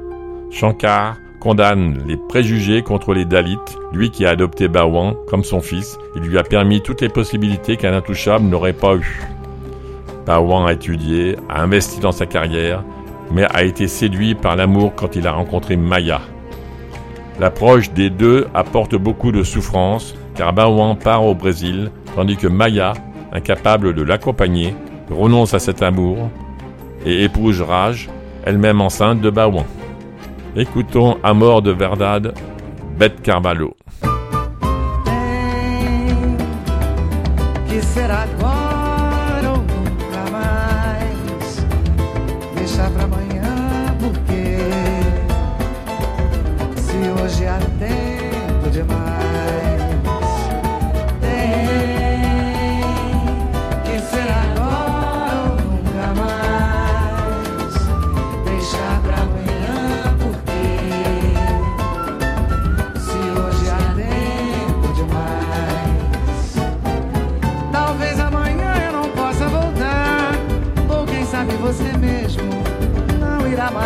Shankar 0.53 1.17
condamne 1.41 2.05
les 2.07 2.17
préjugés 2.17 2.83
contre 2.83 3.13
les 3.13 3.25
Dalits, 3.25 3.59
lui 3.93 4.13
qui 4.13 4.25
a 4.25 4.31
adopté 4.31 4.69
Bhawan 4.69 5.17
comme 5.27 5.43
son 5.43 5.61
fils 5.61 5.99
et 6.15 6.21
lui 6.21 6.39
a 6.39 6.45
permis 6.45 6.81
toutes 6.81 7.01
les 7.01 7.09
possibilités 7.09 7.77
qu'un 7.77 7.93
intouchable 7.93 8.45
n'aurait 8.45 8.73
pas 8.73 8.95
eues. 8.95 9.21
Bhawan 10.27 10.69
a 10.69 10.75
étudié, 10.75 11.35
a 11.49 11.61
investi 11.61 11.99
dans 11.99 12.13
sa 12.13 12.27
carrière, 12.27 12.85
mais 13.33 13.47
a 13.53 13.65
été 13.65 13.89
séduit 13.89 14.37
par 14.37 14.55
l'amour 14.55 14.93
quand 14.95 15.17
il 15.17 15.27
a 15.27 15.33
rencontré 15.33 15.77
Maya. 15.77 16.21
L'approche 17.41 17.91
des 17.91 18.11
deux 18.11 18.47
apporte 18.55 18.95
beaucoup 18.95 19.33
de 19.33 19.43
souffrance 19.43 20.15
car 20.37 20.53
Bhawan 20.53 20.97
part 20.97 21.27
au 21.27 21.35
Brésil 21.35 21.91
tandis 22.15 22.37
que 22.37 22.47
Maya, 22.47 22.93
incapable 23.33 23.93
de 23.93 24.03
l'accompagner, 24.03 24.73
renonce 25.11 25.55
à 25.55 25.59
cet 25.59 25.83
amour 25.83 26.31
et 27.05 27.25
épouse 27.25 27.61
Raj, 27.63 28.09
elle-même 28.45 28.81
enceinte 28.81 29.21
de 29.21 29.31
Bhawan. 29.31 29.65
Écoutons 30.57 31.19
Amor 31.23 31.63
de 31.63 31.71
Verdad, 31.71 32.35
Beth 32.99 33.23
Carvalho. 33.23 33.75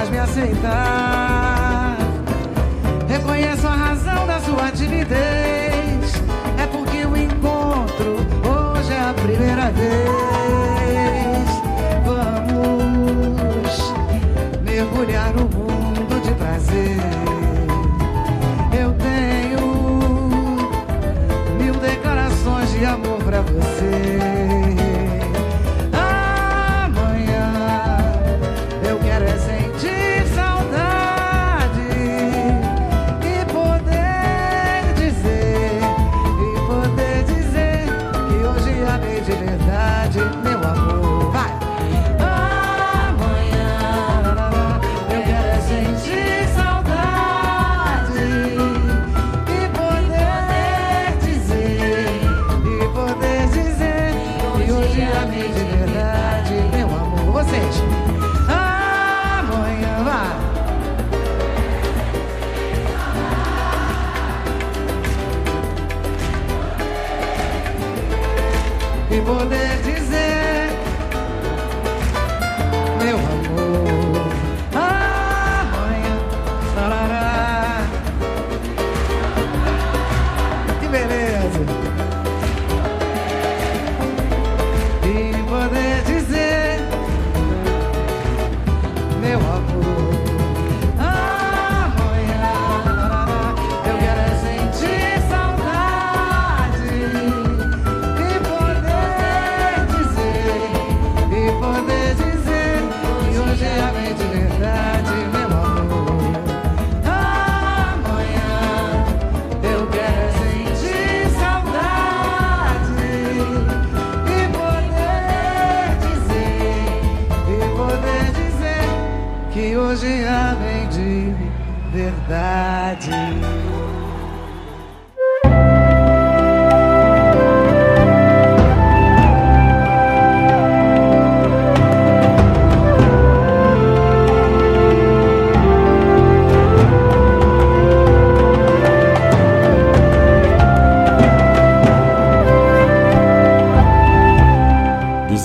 Mais 0.05 0.11
me 0.11 0.19
aceitar. 0.19 1.97
Reconheço 3.09 3.67
a 3.67 3.75
razão 3.75 4.27
da 4.27 4.41
sua 4.41 4.71
timidez. 4.71 6.23
É 6.59 6.67
porque 6.67 7.07
o 7.07 7.17
encontro 7.17 8.17
hoje 8.45 8.93
é 8.93 9.01
a 9.01 9.15
primeira 9.15 9.71
vez. 9.71 11.49
Vamos 12.05 13.95
mergulhar 14.63 15.33
no 15.33 15.45
mundo 15.45 16.21
de 16.23 16.35
prazer. 16.35 16.99
Eu 18.79 18.93
tenho 18.95 19.61
mil 21.59 21.75
declarações 21.75 22.73
de 22.73 22.85
verdade. 22.85 24.54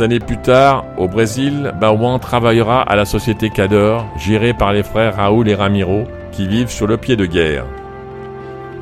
Années 0.02 0.20
plus 0.20 0.38
tard, 0.38 0.86
au 0.98 1.08
Brésil, 1.08 1.74
Bawan 1.80 2.20
travaillera 2.20 2.82
à 2.84 2.96
la 2.96 3.06
société 3.06 3.50
Cador, 3.50 4.06
gérée 4.18 4.54
par 4.54 4.72
les 4.72 4.84
frères 4.84 5.18
Raoul 5.18 5.50
et 5.50 5.56
Ramiro, 5.56 6.06
qui 6.32 6.48
vivent 6.48 6.70
sur 6.70 6.88
le 6.88 6.96
pied 6.96 7.16
de 7.18 7.26
guerre. 7.26 7.66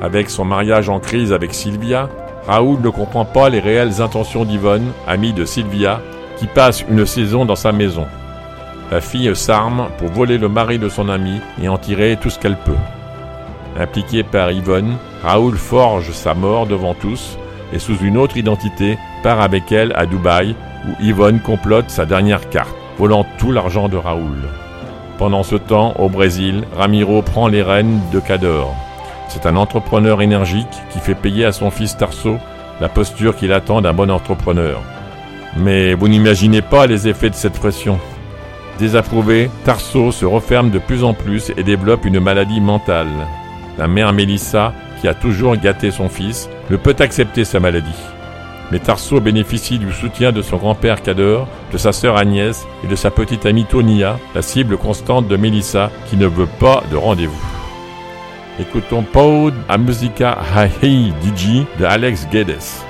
Avec 0.00 0.30
son 0.30 0.44
mariage 0.44 0.88
en 0.88 1.00
crise 1.00 1.32
avec 1.32 1.54
Sylvia, 1.54 2.08
Raoul 2.46 2.80
ne 2.80 2.88
comprend 2.88 3.24
pas 3.24 3.48
les 3.48 3.58
réelles 3.58 4.00
intentions 4.00 4.44
d'Yvonne, 4.44 4.92
amie 5.08 5.32
de 5.32 5.44
Sylvia, 5.44 6.00
qui 6.36 6.46
passe 6.46 6.84
une 6.88 7.04
saison 7.04 7.44
dans 7.44 7.56
sa 7.56 7.72
maison. 7.72 8.06
La 8.92 9.00
fille 9.00 9.34
s'arme 9.34 9.88
pour 9.98 10.08
voler 10.08 10.38
le 10.38 10.48
mari 10.48 10.78
de 10.78 10.88
son 10.88 11.08
ami 11.08 11.40
et 11.60 11.68
en 11.68 11.78
tirer 11.78 12.16
tout 12.20 12.30
ce 12.30 12.38
qu'elle 12.38 12.58
peut. 12.58 12.72
Impliqué 13.76 14.22
par 14.22 14.52
Yvonne, 14.52 14.96
Raoul 15.22 15.56
forge 15.56 16.12
sa 16.12 16.34
mort 16.34 16.66
devant 16.66 16.94
tous 16.94 17.38
et 17.72 17.78
sous 17.78 17.96
une 17.98 18.16
autre 18.16 18.36
identité 18.36 18.96
part 19.22 19.40
avec 19.40 19.72
elle 19.72 19.92
à 19.96 20.06
Dubaï 20.06 20.54
où 20.86 21.02
Yvonne 21.02 21.40
complote 21.40 21.90
sa 21.90 22.06
dernière 22.06 22.48
carte, 22.50 22.74
volant 22.98 23.26
tout 23.38 23.52
l'argent 23.52 23.88
de 23.88 23.96
Raoul. 23.96 24.38
Pendant 25.18 25.42
ce 25.42 25.56
temps, 25.56 25.94
au 25.98 26.08
Brésil, 26.08 26.64
Ramiro 26.76 27.22
prend 27.22 27.48
les 27.48 27.62
rênes 27.62 28.00
de 28.12 28.20
Cador. 28.20 28.74
C'est 29.28 29.46
un 29.46 29.56
entrepreneur 29.56 30.22
énergique 30.22 30.66
qui 30.90 31.00
fait 31.00 31.14
payer 31.14 31.44
à 31.44 31.52
son 31.52 31.70
fils 31.70 31.96
Tarso 31.96 32.38
la 32.80 32.88
posture 32.88 33.36
qu'il 33.36 33.52
attend 33.52 33.80
d'un 33.80 33.92
bon 33.92 34.10
entrepreneur. 34.10 34.80
Mais 35.56 35.94
vous 35.94 36.08
n'imaginez 36.08 36.62
pas 36.62 36.86
les 36.86 37.08
effets 37.08 37.30
de 37.30 37.34
cette 37.34 37.58
pression. 37.58 37.98
Désapprouvé, 38.78 39.50
Tarso 39.64 40.12
se 40.12 40.24
referme 40.24 40.70
de 40.70 40.78
plus 40.78 41.02
en 41.02 41.14
plus 41.14 41.50
et 41.56 41.64
développe 41.64 42.04
une 42.04 42.20
maladie 42.20 42.60
mentale. 42.60 43.08
La 43.76 43.88
mère 43.88 44.12
Mélissa, 44.12 44.72
qui 45.00 45.08
a 45.08 45.14
toujours 45.14 45.56
gâté 45.56 45.90
son 45.90 46.08
fils, 46.08 46.48
ne 46.70 46.76
peut 46.76 46.96
accepter 47.00 47.44
sa 47.44 47.58
maladie. 47.58 47.88
Mais 48.70 48.78
Tarso 48.78 49.20
bénéficie 49.20 49.78
du 49.78 49.92
soutien 49.92 50.32
de 50.32 50.42
son 50.42 50.56
grand-père 50.56 51.02
Cador, 51.02 51.48
de 51.72 51.78
sa 51.78 51.92
sœur 51.92 52.16
Agnès 52.16 52.66
et 52.84 52.86
de 52.86 52.96
sa 52.96 53.10
petite 53.10 53.46
amie 53.46 53.64
Tonia, 53.64 54.18
la 54.34 54.42
cible 54.42 54.76
constante 54.76 55.26
de 55.26 55.36
Mélissa, 55.36 55.90
qui 56.08 56.16
ne 56.16 56.26
veut 56.26 56.48
pas 56.58 56.82
de 56.90 56.96
rendez-vous. 56.96 57.40
Écoutons 58.60 59.02
Pod 59.02 59.54
a 59.68 59.78
Musica 59.78 60.36
Hahi 60.54 61.12
DJ 61.22 61.64
de 61.78 61.84
Alex 61.84 62.26
Guedes. 62.30 62.87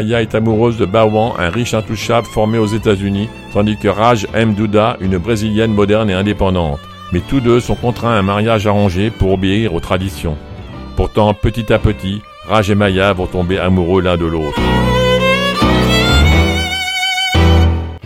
Maya 0.00 0.22
est 0.22 0.34
amoureuse 0.34 0.78
de 0.78 0.86
Bawan, 0.86 1.34
un 1.38 1.50
riche 1.50 1.74
intouchable 1.74 2.26
formé 2.26 2.56
aux 2.56 2.64
États-Unis, 2.64 3.28
tandis 3.52 3.76
que 3.76 3.88
Raj 3.88 4.26
aime 4.32 4.54
Duda, 4.54 4.96
une 5.02 5.18
brésilienne 5.18 5.74
moderne 5.74 6.08
et 6.08 6.14
indépendante. 6.14 6.80
Mais 7.12 7.20
tous 7.20 7.40
deux 7.40 7.60
sont 7.60 7.74
contraints 7.74 8.12
à 8.12 8.18
un 8.18 8.22
mariage 8.22 8.66
arrangé 8.66 9.10
pour 9.10 9.30
obéir 9.30 9.74
aux 9.74 9.80
traditions. 9.80 10.38
Pourtant, 10.96 11.34
petit 11.34 11.70
à 11.70 11.78
petit, 11.78 12.22
Raj 12.48 12.70
et 12.70 12.74
Maya 12.74 13.12
vont 13.12 13.26
tomber 13.26 13.58
amoureux 13.58 14.00
l'un 14.00 14.16
de 14.16 14.24
l'autre. 14.24 14.58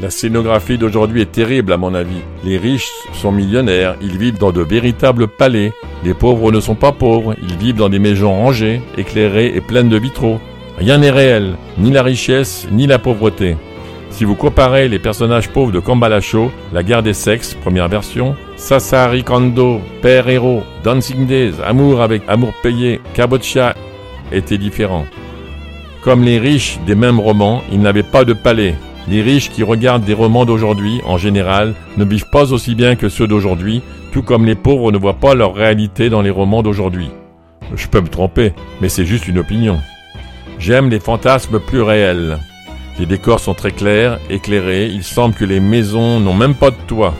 La 0.03 0.11
scénographie 0.11 0.77
d'aujourd'hui 0.77 1.23
est 1.23 1.31
terrible 1.31 1.73
à 1.73 1.77
mon 1.77 1.95
avis. 1.95 2.23
Les 2.43 2.59
riches 2.59 2.91
sont 3.13 3.31
millionnaires, 3.31 3.95
ils 4.03 4.19
vivent 4.19 4.39
dans 4.39 4.51
de 4.51 4.63
véritables 4.63 5.29
palais. 5.29 5.73
Les 6.03 6.13
pauvres 6.13 6.51
ne 6.51 6.59
sont 6.59 6.75
pas 6.75 6.91
pauvres, 6.91 7.37
ils 7.41 7.57
vivent 7.57 7.77
dans 7.77 7.89
des 7.89 8.01
maisons 8.01 8.33
rangées, 8.33 8.83
éclairées 8.99 9.53
et 9.55 9.61
pleines 9.61 9.89
de 9.89 9.97
vitraux. 9.97 10.41
Rien 10.79 10.99
n'est 10.99 11.11
réel, 11.11 11.55
ni 11.79 11.91
la 11.91 12.03
richesse, 12.03 12.67
ni 12.71 12.87
la 12.87 12.99
pauvreté. 12.99 13.57
Si 14.11 14.25
vous 14.25 14.35
comparez 14.35 14.89
les 14.89 14.99
personnages 14.99 15.49
pauvres 15.49 15.73
de 15.73 15.81
Kambalacho, 15.81 16.51
La 16.73 16.83
guerre 16.83 17.03
des 17.03 17.15
sexes, 17.15 17.55
première 17.55 17.89
version, 17.89 18.37
Sasari 18.57 19.25
Kando, 19.25 19.81
Père 20.03 20.29
Héros, 20.29 20.63
Dancing 20.85 21.27
Days, 21.27 21.55
Amour 21.65 22.01
avec 22.01 22.23
Amour 22.29 22.53
payé, 22.63 23.01
Kabocha 23.15 23.75
étaient 24.33 24.59
différents. 24.59 25.07
Comme 26.03 26.23
les 26.23 26.39
riches 26.39 26.79
des 26.87 26.95
mêmes 26.95 27.19
romans, 27.19 27.63
ils 27.73 27.81
n'avaient 27.81 28.03
pas 28.03 28.25
de 28.25 28.35
palais. 28.35 28.75
Les 29.09 29.23
riches 29.23 29.51
qui 29.51 29.63
regardent 29.63 30.05
des 30.05 30.15
romans 30.15 30.45
d'aujourd'hui, 30.45 31.01
en 31.07 31.19
général, 31.19 31.75
ne 31.97 32.05
vivent 32.05 32.31
pas 32.31 32.53
aussi 32.53 32.75
bien 32.75 32.97
que 32.97 33.09
ceux 33.09 33.27
d'aujourd'hui, 33.27 33.83
tout 34.13 34.23
comme 34.23 34.47
les 34.47 34.55
pauvres 34.55 34.93
ne 34.93 34.99
voient 34.99 35.15
pas 35.15 35.35
leur 35.35 35.55
réalité 35.55 36.09
dans 36.09 36.23
les 36.23 36.31
romans 36.31 36.63
d'aujourd'hui. 36.63 37.11
Je 37.75 37.87
peux 37.89 38.01
me 38.01 38.09
tromper, 38.09 38.53
mais 38.81 38.89
c'est 38.89 39.05
juste 39.05 39.29
une 39.29 39.39
opinion. 39.39 39.79
J'aime 40.59 40.91
les 40.91 41.01
fantasmes 41.01 41.61
plus 41.61 41.83
réels. 41.83 42.39
Les 42.99 43.07
décors 43.07 43.41
sont 43.41 43.55
très 43.55 43.73
clairs, 43.73 44.19
éclairés, 44.31 44.87
il 44.87 45.03
semble 45.03 45.35
que 45.35 45.45
les 45.45 45.61
maisons 45.61 46.21
n'ont 46.21 46.35
même 46.35 46.55
pas 46.55 46.71
de 46.71 46.77
toit. 46.87 47.15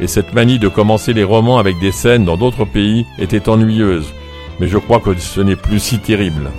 Et 0.00 0.06
cette 0.06 0.34
manie 0.34 0.58
de 0.58 0.68
commencer 0.68 1.12
les 1.12 1.24
romans 1.24 1.58
avec 1.58 1.78
des 1.78 1.92
scènes 1.92 2.24
dans 2.24 2.36
d'autres 2.36 2.64
pays 2.64 3.06
était 3.18 3.48
ennuyeuse, 3.48 4.12
mais 4.60 4.68
je 4.68 4.78
crois 4.78 5.00
que 5.00 5.14
ce 5.16 5.40
n'est 5.40 5.56
plus 5.56 5.78
si 5.78 5.98
terrible. 5.98 6.50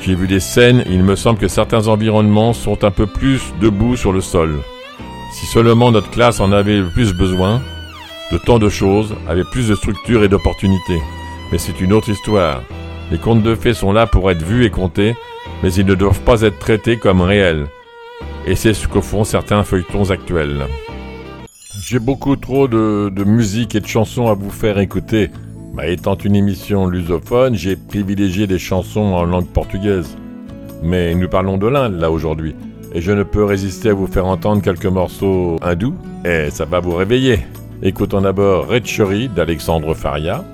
J'ai 0.00 0.14
vu 0.14 0.26
des 0.26 0.40
scènes 0.40 0.84
il 0.90 1.02
me 1.04 1.16
semble 1.16 1.38
que 1.38 1.48
certains 1.48 1.88
environnements 1.88 2.52
sont 2.52 2.84
un 2.84 2.90
peu 2.90 3.06
plus 3.06 3.40
debout 3.60 3.96
sur 3.96 4.12
le 4.12 4.20
sol. 4.20 4.60
Si 5.32 5.46
seulement 5.46 5.90
notre 5.90 6.10
classe 6.10 6.40
en 6.40 6.52
avait 6.52 6.78
le 6.78 6.90
plus 6.90 7.14
besoin, 7.14 7.62
de 8.32 8.38
tant 8.38 8.58
de 8.58 8.68
choses, 8.68 9.14
avait 9.28 9.44
plus 9.44 9.68
de 9.68 9.74
structure 9.74 10.24
et 10.24 10.28
d'opportunités. 10.28 11.00
Mais 11.52 11.58
c'est 11.58 11.80
une 11.80 11.92
autre 11.92 12.08
histoire. 12.08 12.62
Les 13.10 13.18
contes 13.18 13.42
de 13.42 13.54
fées 13.54 13.74
sont 13.74 13.92
là 13.92 14.06
pour 14.06 14.30
être 14.30 14.42
vus 14.42 14.64
et 14.64 14.70
comptés, 14.70 15.14
mais 15.62 15.72
ils 15.72 15.86
ne 15.86 15.94
doivent 15.94 16.20
pas 16.20 16.42
être 16.42 16.58
traités 16.58 16.96
comme 16.96 17.20
réels. 17.20 17.66
Et 18.46 18.54
c'est 18.54 18.74
ce 18.74 18.88
que 18.88 19.00
font 19.00 19.24
certains 19.24 19.62
feuilletons 19.62 20.10
actuels. 20.10 20.66
J'ai 21.80 21.98
beaucoup 21.98 22.36
trop 22.36 22.68
de, 22.68 23.24
musique 23.24 23.74
et 23.74 23.80
de 23.80 23.86
chansons 23.86 24.28
à 24.28 24.34
vous 24.34 24.50
faire 24.50 24.78
écouter. 24.78 25.30
Bah, 25.74 25.86
étant 25.86 26.14
une 26.14 26.36
émission 26.36 26.86
lusophone, 26.86 27.54
j'ai 27.54 27.76
privilégié 27.76 28.46
des 28.46 28.58
chansons 28.58 29.12
en 29.12 29.24
langue 29.24 29.48
portugaise. 29.48 30.16
Mais 30.82 31.14
nous 31.14 31.28
parlons 31.28 31.56
de 31.56 31.66
l'Inde 31.66 31.98
là 31.98 32.10
aujourd'hui. 32.10 32.54
Et 32.94 33.00
je 33.00 33.12
ne 33.12 33.22
peux 33.22 33.44
résister 33.44 33.90
à 33.90 33.94
vous 33.94 34.06
faire 34.06 34.26
entendre 34.26 34.62
quelques 34.62 34.86
morceaux 34.86 35.56
hindous. 35.62 35.94
Et 36.24 36.48
ça 36.50 36.64
va 36.64 36.80
vous 36.80 36.94
réveiller. 36.94 37.40
Écoutons 37.82 38.20
d'abord 38.20 38.68
Red 38.68 38.84
d'Alexandre 39.34 39.94
Faria. 39.94 40.44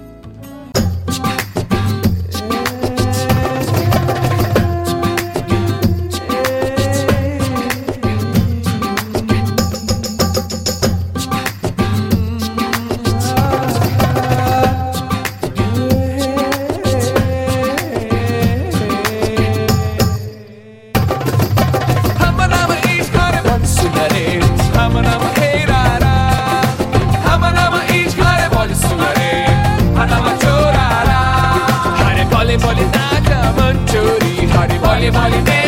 Vale 35.13 35.43
bem. 35.43 35.60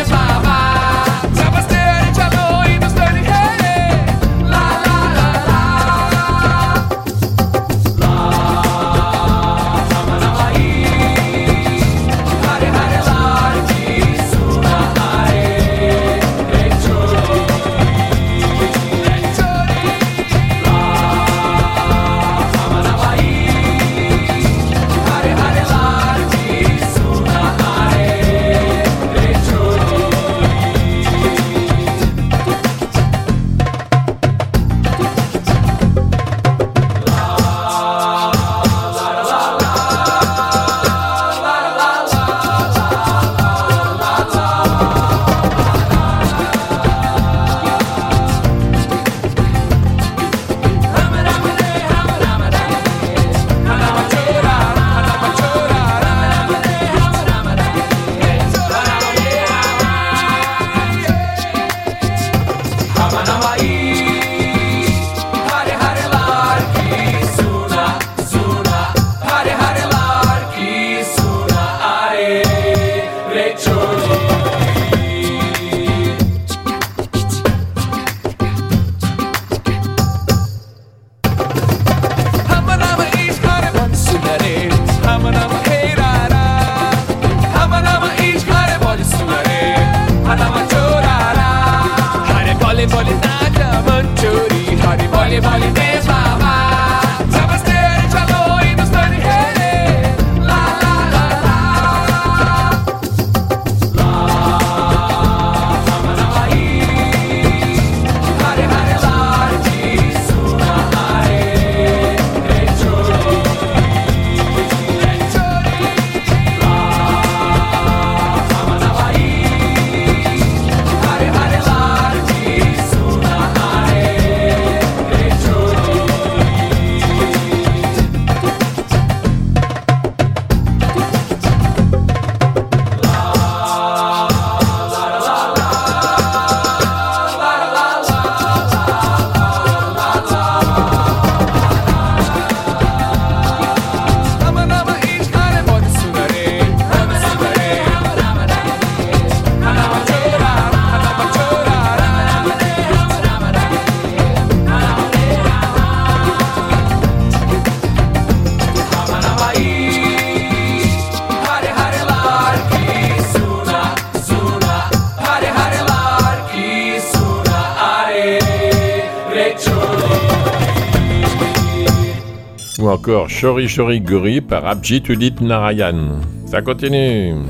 Chori 173.43 173.67
Chori 173.67 173.99
Guri 173.99 174.39
par 174.39 174.63
Abhijit 174.63 175.09
Udit 175.09 175.41
Narayan. 175.41 176.21
Ça 176.49 176.61
continue. 176.61 177.43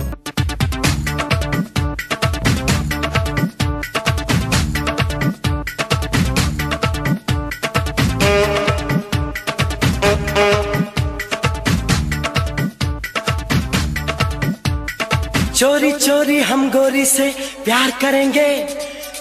चोरी 15.54 15.92
चोरी 15.92 16.40
हम 16.42 16.70
गोरी 16.72 17.06
से 17.06 17.30
प्यार 17.66 17.92
करेंगे 18.02 18.50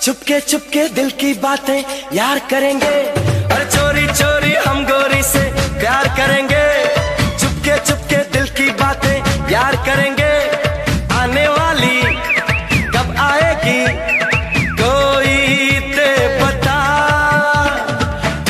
चुपके 0.03 0.41
चुपके 0.41 0.89
दिल 0.95 1.11
की 1.21 1.35
बातें 1.45 1.83
यार 2.15 2.39
करेंगे 2.51 3.22
प्यार 5.83 6.09
करेंगे, 6.09 6.67
चुपके 7.39 7.77
चुपके 7.79 8.17
दिल 8.17 8.45
की 8.49 8.71
बातें 8.71 9.47
प्यार 9.47 9.77
करेंगे। 9.77 10.35
आने 11.15 11.49
वाली 11.49 12.03
कब 12.87 13.17
आएगी, 13.19 13.87
कोई 14.83 15.37
ते 15.97 16.39
बता 16.39 16.79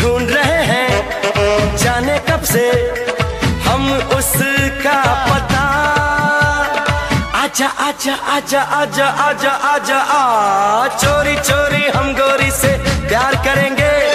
ढूंढ 0.00 0.30
रहे 0.30 0.62
हैं, 0.64 1.76
जाने 1.76 2.18
कब 2.18 2.42
से 2.42 2.68
हम 3.64 3.92
उसका 3.92 5.00
पता। 5.30 5.64
आजा 7.42 7.68
आजा 7.88 8.14
आजा 8.14 8.60
आजा 8.60 9.06
आजा 9.06 9.50
आजा, 9.50 9.98
आ। 9.98 10.88
चोरी 10.88 11.36
चोरी 11.36 11.88
हम 11.88 12.12
गोरी 12.12 12.50
से 12.50 12.76
प्यार 13.08 13.34
करेंगे। 13.34 14.11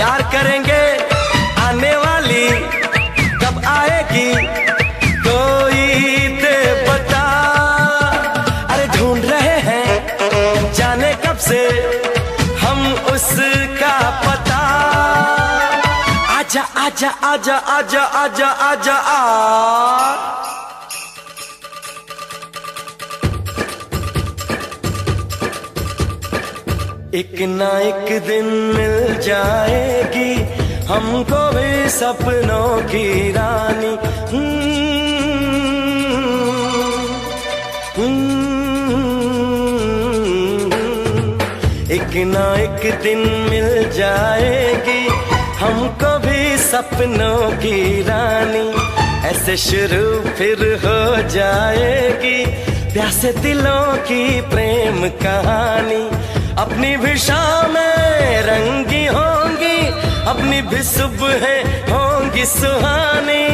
बातें 0.00 0.08
यार 0.08 0.22
करेंगे 0.32 0.82
आने 1.60 1.94
वाली, 1.96 2.48
कब 3.38 3.62
आएगी, 3.66 4.32
कोई 5.26 6.28
ते 6.40 6.56
बता। 6.88 7.24
अरे 8.72 8.86
ढूंढ 8.96 9.24
रहे 9.24 9.58
हैं, 9.60 10.72
जाने 10.72 11.12
कब 11.26 11.36
से 11.38 11.60
हम 12.62 12.80
उसका 13.12 13.96
पता। 14.24 14.60
आजा 16.38 16.62
आजा 16.86 17.10
आजा 17.24 17.56
आजा 17.56 18.02
आजा 18.24 18.48
आजा 18.48 18.94
आ 18.94 20.59
एक 27.14 27.40
ना 27.42 27.68
एक 27.80 28.08
दिन 28.22 28.44
मिल 28.74 29.14
जाएगी 29.26 30.34
हमको 30.86 31.40
भी 31.54 31.88
सपनों 31.90 32.68
की 32.82 33.06
रानी 33.32 33.90
हम्म, 34.32 34.60
हम्म। 37.96 38.30
एक 41.96 42.14
ना 42.26 42.46
एक 42.62 42.86
दिन 43.02 43.26
मिल 43.50 43.68
जाएगी 43.98 45.02
हमको 45.64 46.12
भी 46.26 46.56
सपनों 46.68 47.50
की 47.58 48.02
रानी 48.02 48.66
ऐसे 49.30 49.56
शुरू 49.66 50.06
फिर 50.36 50.64
हो 50.84 51.28
जाएगी 51.28 52.38
प्यासे 52.92 53.32
दिलों 53.42 53.96
की 54.06 54.24
प्रेम 54.50 55.08
कहानी 55.18 56.02
अपनी 56.60 56.96
भी 56.96 57.16
शामें 57.18 58.42
रंगी 58.42 59.04
होंगी, 59.06 59.76
अपनी 60.30 60.60
भी 60.62 60.82
सुबह 60.82 61.44
होंगी 61.92 62.44
सुहानी। 62.46 63.44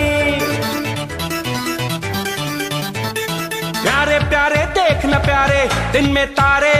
प्यारे 3.82 4.18
प्यारे, 4.28 4.64
देख 4.78 5.06
न 5.06 5.18
प्यारे, 5.26 5.62
दिन 5.92 6.10
में 6.12 6.26
तारे, 6.34 6.74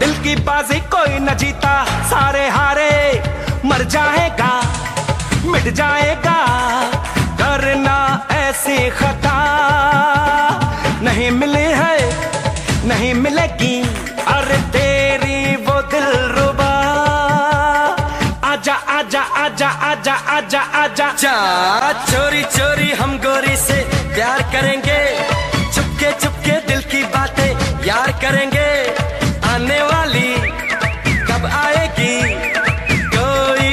दिल 0.00 0.14
की 0.24 0.34
बाजी 0.42 0.80
कोई 0.94 1.18
न 1.18 1.36
जीता, 1.36 1.74
सारे 2.10 2.48
हारे, 2.48 2.90
मर 3.64 3.84
जाएगा, 3.94 4.52
मिट 5.46 5.72
जाएगा 5.74 6.38
करना 7.42 7.98
ऐसी 8.38 8.78
खता, 8.90 9.38
नहीं 11.02 11.30
मिली 11.30 11.68
है, 11.82 11.98
नहीं 12.88 13.14
मिलेगी 13.14 13.73
जा 21.20 21.92
चोरी 22.04 22.42
चोरी 22.44 22.90
हम 22.92 23.16
गोरी 23.18 23.56
से 23.56 23.76
प्यार 24.14 24.42
करेंगे। 24.52 25.00
चुपके 25.74 26.10
चुपके 26.20 26.56
दिल 26.66 26.80
की 26.90 27.02
बातें 27.14 27.84
यार 27.86 28.12
करेंगे। 28.22 28.68
आने 29.52 29.80
वाली 29.82 30.34
कब 31.28 31.46
आएगी, 31.54 32.18
कोई 33.16 33.70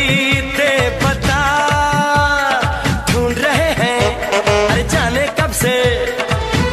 ते 0.58 0.70
पता। 1.04 1.42
ढूंढ 3.12 3.38
रहे 3.38 3.72
हैं 3.82 4.02
अरे 4.70 4.84
जाने 4.90 5.28
कब 5.40 5.52
से 5.62 5.76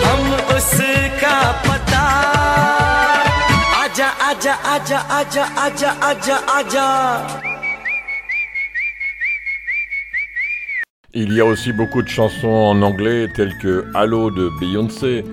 हम 0.05 0.33
उसका 0.57 1.37
पता। 1.69 2.05
आजा 3.83 4.09
आजा 4.31 4.55
आजा 4.75 4.99
आजा 5.19 5.45
आजा 5.67 5.91
आजा 6.11 6.37
आजा। 6.59 6.87
Il 11.21 11.33
y 11.33 11.41
a 11.41 11.45
aussi 11.45 11.73
beaucoup 11.73 12.01
de 12.01 12.09
chansons 12.09 12.47
en 12.47 12.81
anglais 12.81 13.27
telles 13.35 13.59
que 13.59 13.87
Hello 13.97 14.31
de 14.31 14.51
Beyoncé, 14.61 15.25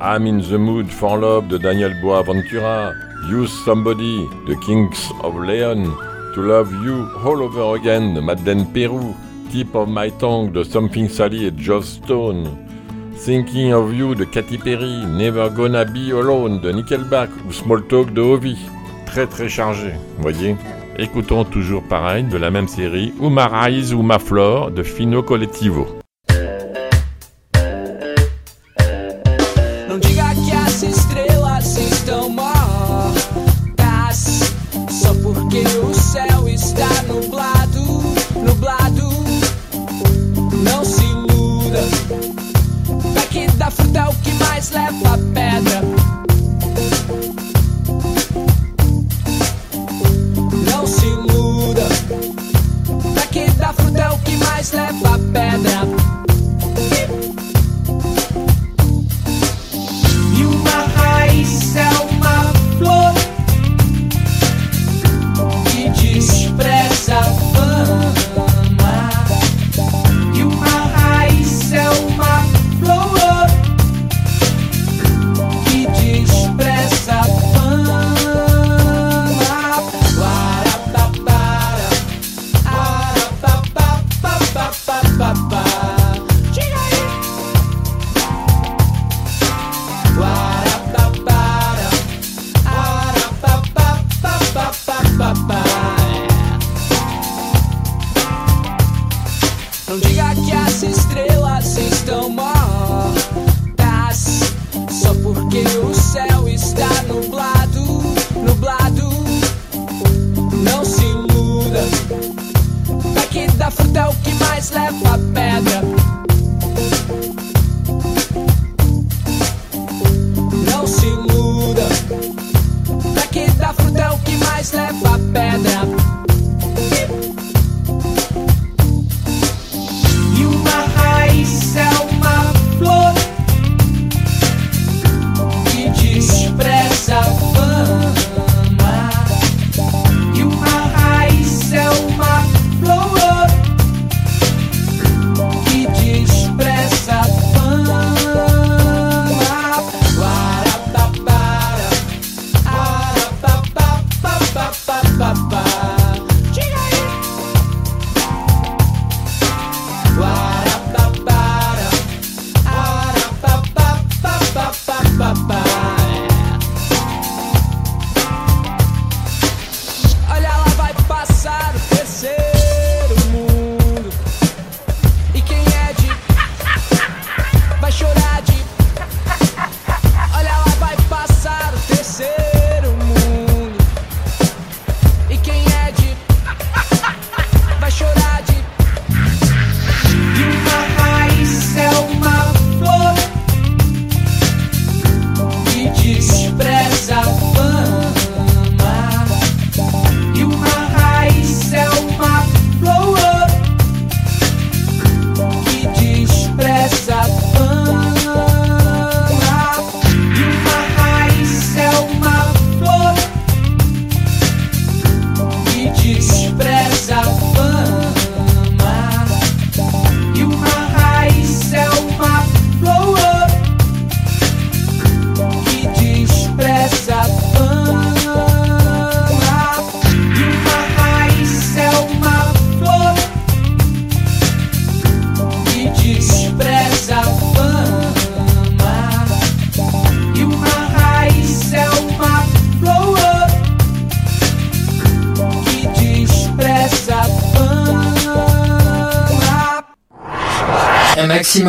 I'm 0.00 0.28
in 0.28 0.38
the 0.38 0.52
Mood 0.52 0.86
for 0.86 1.16
Love 1.16 1.48
de 1.48 1.58
Daniel 1.58 1.92
Boaventura, 2.00 2.92
Use 3.28 3.50
Somebody 3.64 4.28
de 4.46 4.54
Kings 4.64 5.10
of 5.24 5.34
Leon, 5.44 5.90
To 6.36 6.40
Love 6.40 6.72
You 6.84 7.08
All 7.26 7.42
Over 7.42 7.74
Again 7.74 8.14
de 8.14 8.20
Madeleine 8.20 8.64
Peru, 8.72 9.12
Tip 9.50 9.74
of 9.74 9.88
My 9.88 10.12
Tongue 10.20 10.52
de 10.52 10.62
Something 10.62 11.08
Sally 11.08 11.46
et 11.46 11.52
Joss 11.58 12.00
Stone, 12.04 12.44
Thinking 13.16 13.72
of 13.72 13.92
You 13.92 14.14
de 14.14 14.22
Katy 14.22 14.58
Perry, 14.58 15.04
Never 15.04 15.50
Gonna 15.50 15.84
Be 15.84 16.12
Alone 16.12 16.60
de 16.60 16.70
Nickelback 16.70 17.30
ou 17.48 17.52
Small 17.52 17.82
Talk 17.88 18.14
de 18.14 18.20
Ovi. 18.20 18.56
Très 19.04 19.26
très 19.26 19.48
chargé, 19.48 19.94
voyez. 20.20 20.54
Écoutons 20.96 21.44
toujours 21.44 21.82
pareil 21.82 22.22
de 22.22 22.36
la 22.36 22.52
même 22.52 22.68
série 22.68 23.12
Uma 23.20 23.48
Rise 23.48 23.90
Uma 23.90 24.20
Flor 24.20 24.70
de 24.70 24.84
Fino 24.84 25.24
Collettivo. 25.24 26.03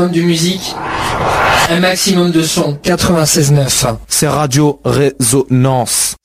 Maximum 0.06 0.12
de 0.12 0.22
musique, 0.22 0.76
un 1.70 1.80
maximum 1.80 2.32
de 2.32 2.42
son. 2.44 2.78
96.9. 2.84 3.96
C'est 4.08 4.28
Radio 4.28 4.80
Résonance. 4.86 6.16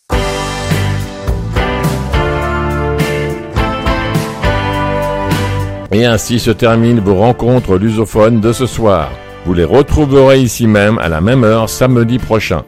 Et 5.92 6.04
ainsi 6.04 6.38
se 6.38 6.50
terminent 6.50 7.02
vos 7.02 7.16
rencontres 7.16 7.76
lusophones 7.76 8.40
de 8.40 8.52
ce 8.52 8.66
soir. 8.66 9.10
Vous 9.46 9.54
les 9.54 9.64
retrouverez 9.64 10.40
ici 10.40 10.66
même 10.66 10.98
à 10.98 11.08
la 11.08 11.20
même 11.20 11.44
heure 11.44 11.68
samedi 11.68 12.18
prochain. 12.18 12.62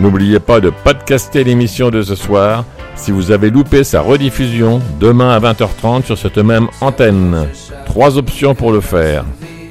N'oubliez 0.00 0.40
pas 0.40 0.60
de 0.60 0.70
podcaster 0.70 1.44
l'émission 1.44 1.90
de 1.90 2.02
ce 2.02 2.14
soir 2.14 2.64
si 2.96 3.12
vous 3.12 3.30
avez 3.30 3.50
loupé 3.50 3.84
sa 3.84 4.00
rediffusion 4.00 4.80
demain 5.00 5.30
à 5.30 5.40
20h30 5.40 6.04
sur 6.04 6.18
cette 6.18 6.38
même 6.38 6.68
antenne. 6.80 7.46
Trois 7.86 8.18
options 8.18 8.54
pour 8.54 8.72
le 8.72 8.80
faire. 8.80 9.24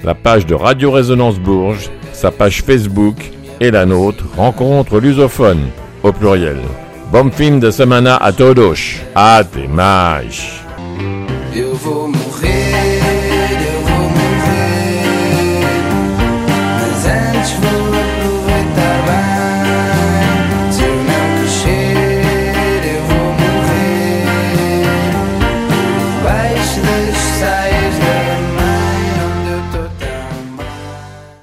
La 0.05 0.13
page 0.13 0.45
de 0.45 0.53
Radio 0.53 0.91
Résonance 0.91 1.39
Bourges, 1.39 1.89
sa 2.13 2.29
page 2.29 2.61
Facebook 2.61 3.15
et 3.59 3.71
la 3.71 3.87
nôtre, 3.87 4.23
Rencontre 4.37 4.99
lusophone, 4.99 5.69
au 6.03 6.11
pluriel. 6.11 6.59
Bon 7.11 7.31
fin 7.31 7.57
de 7.57 7.71
semana 7.71 8.15
a 8.17 8.31
todos. 8.31 9.01
Mais. 9.15 10.61
Eu 11.55 11.73
vou 11.73 12.09
morrer 12.09 12.54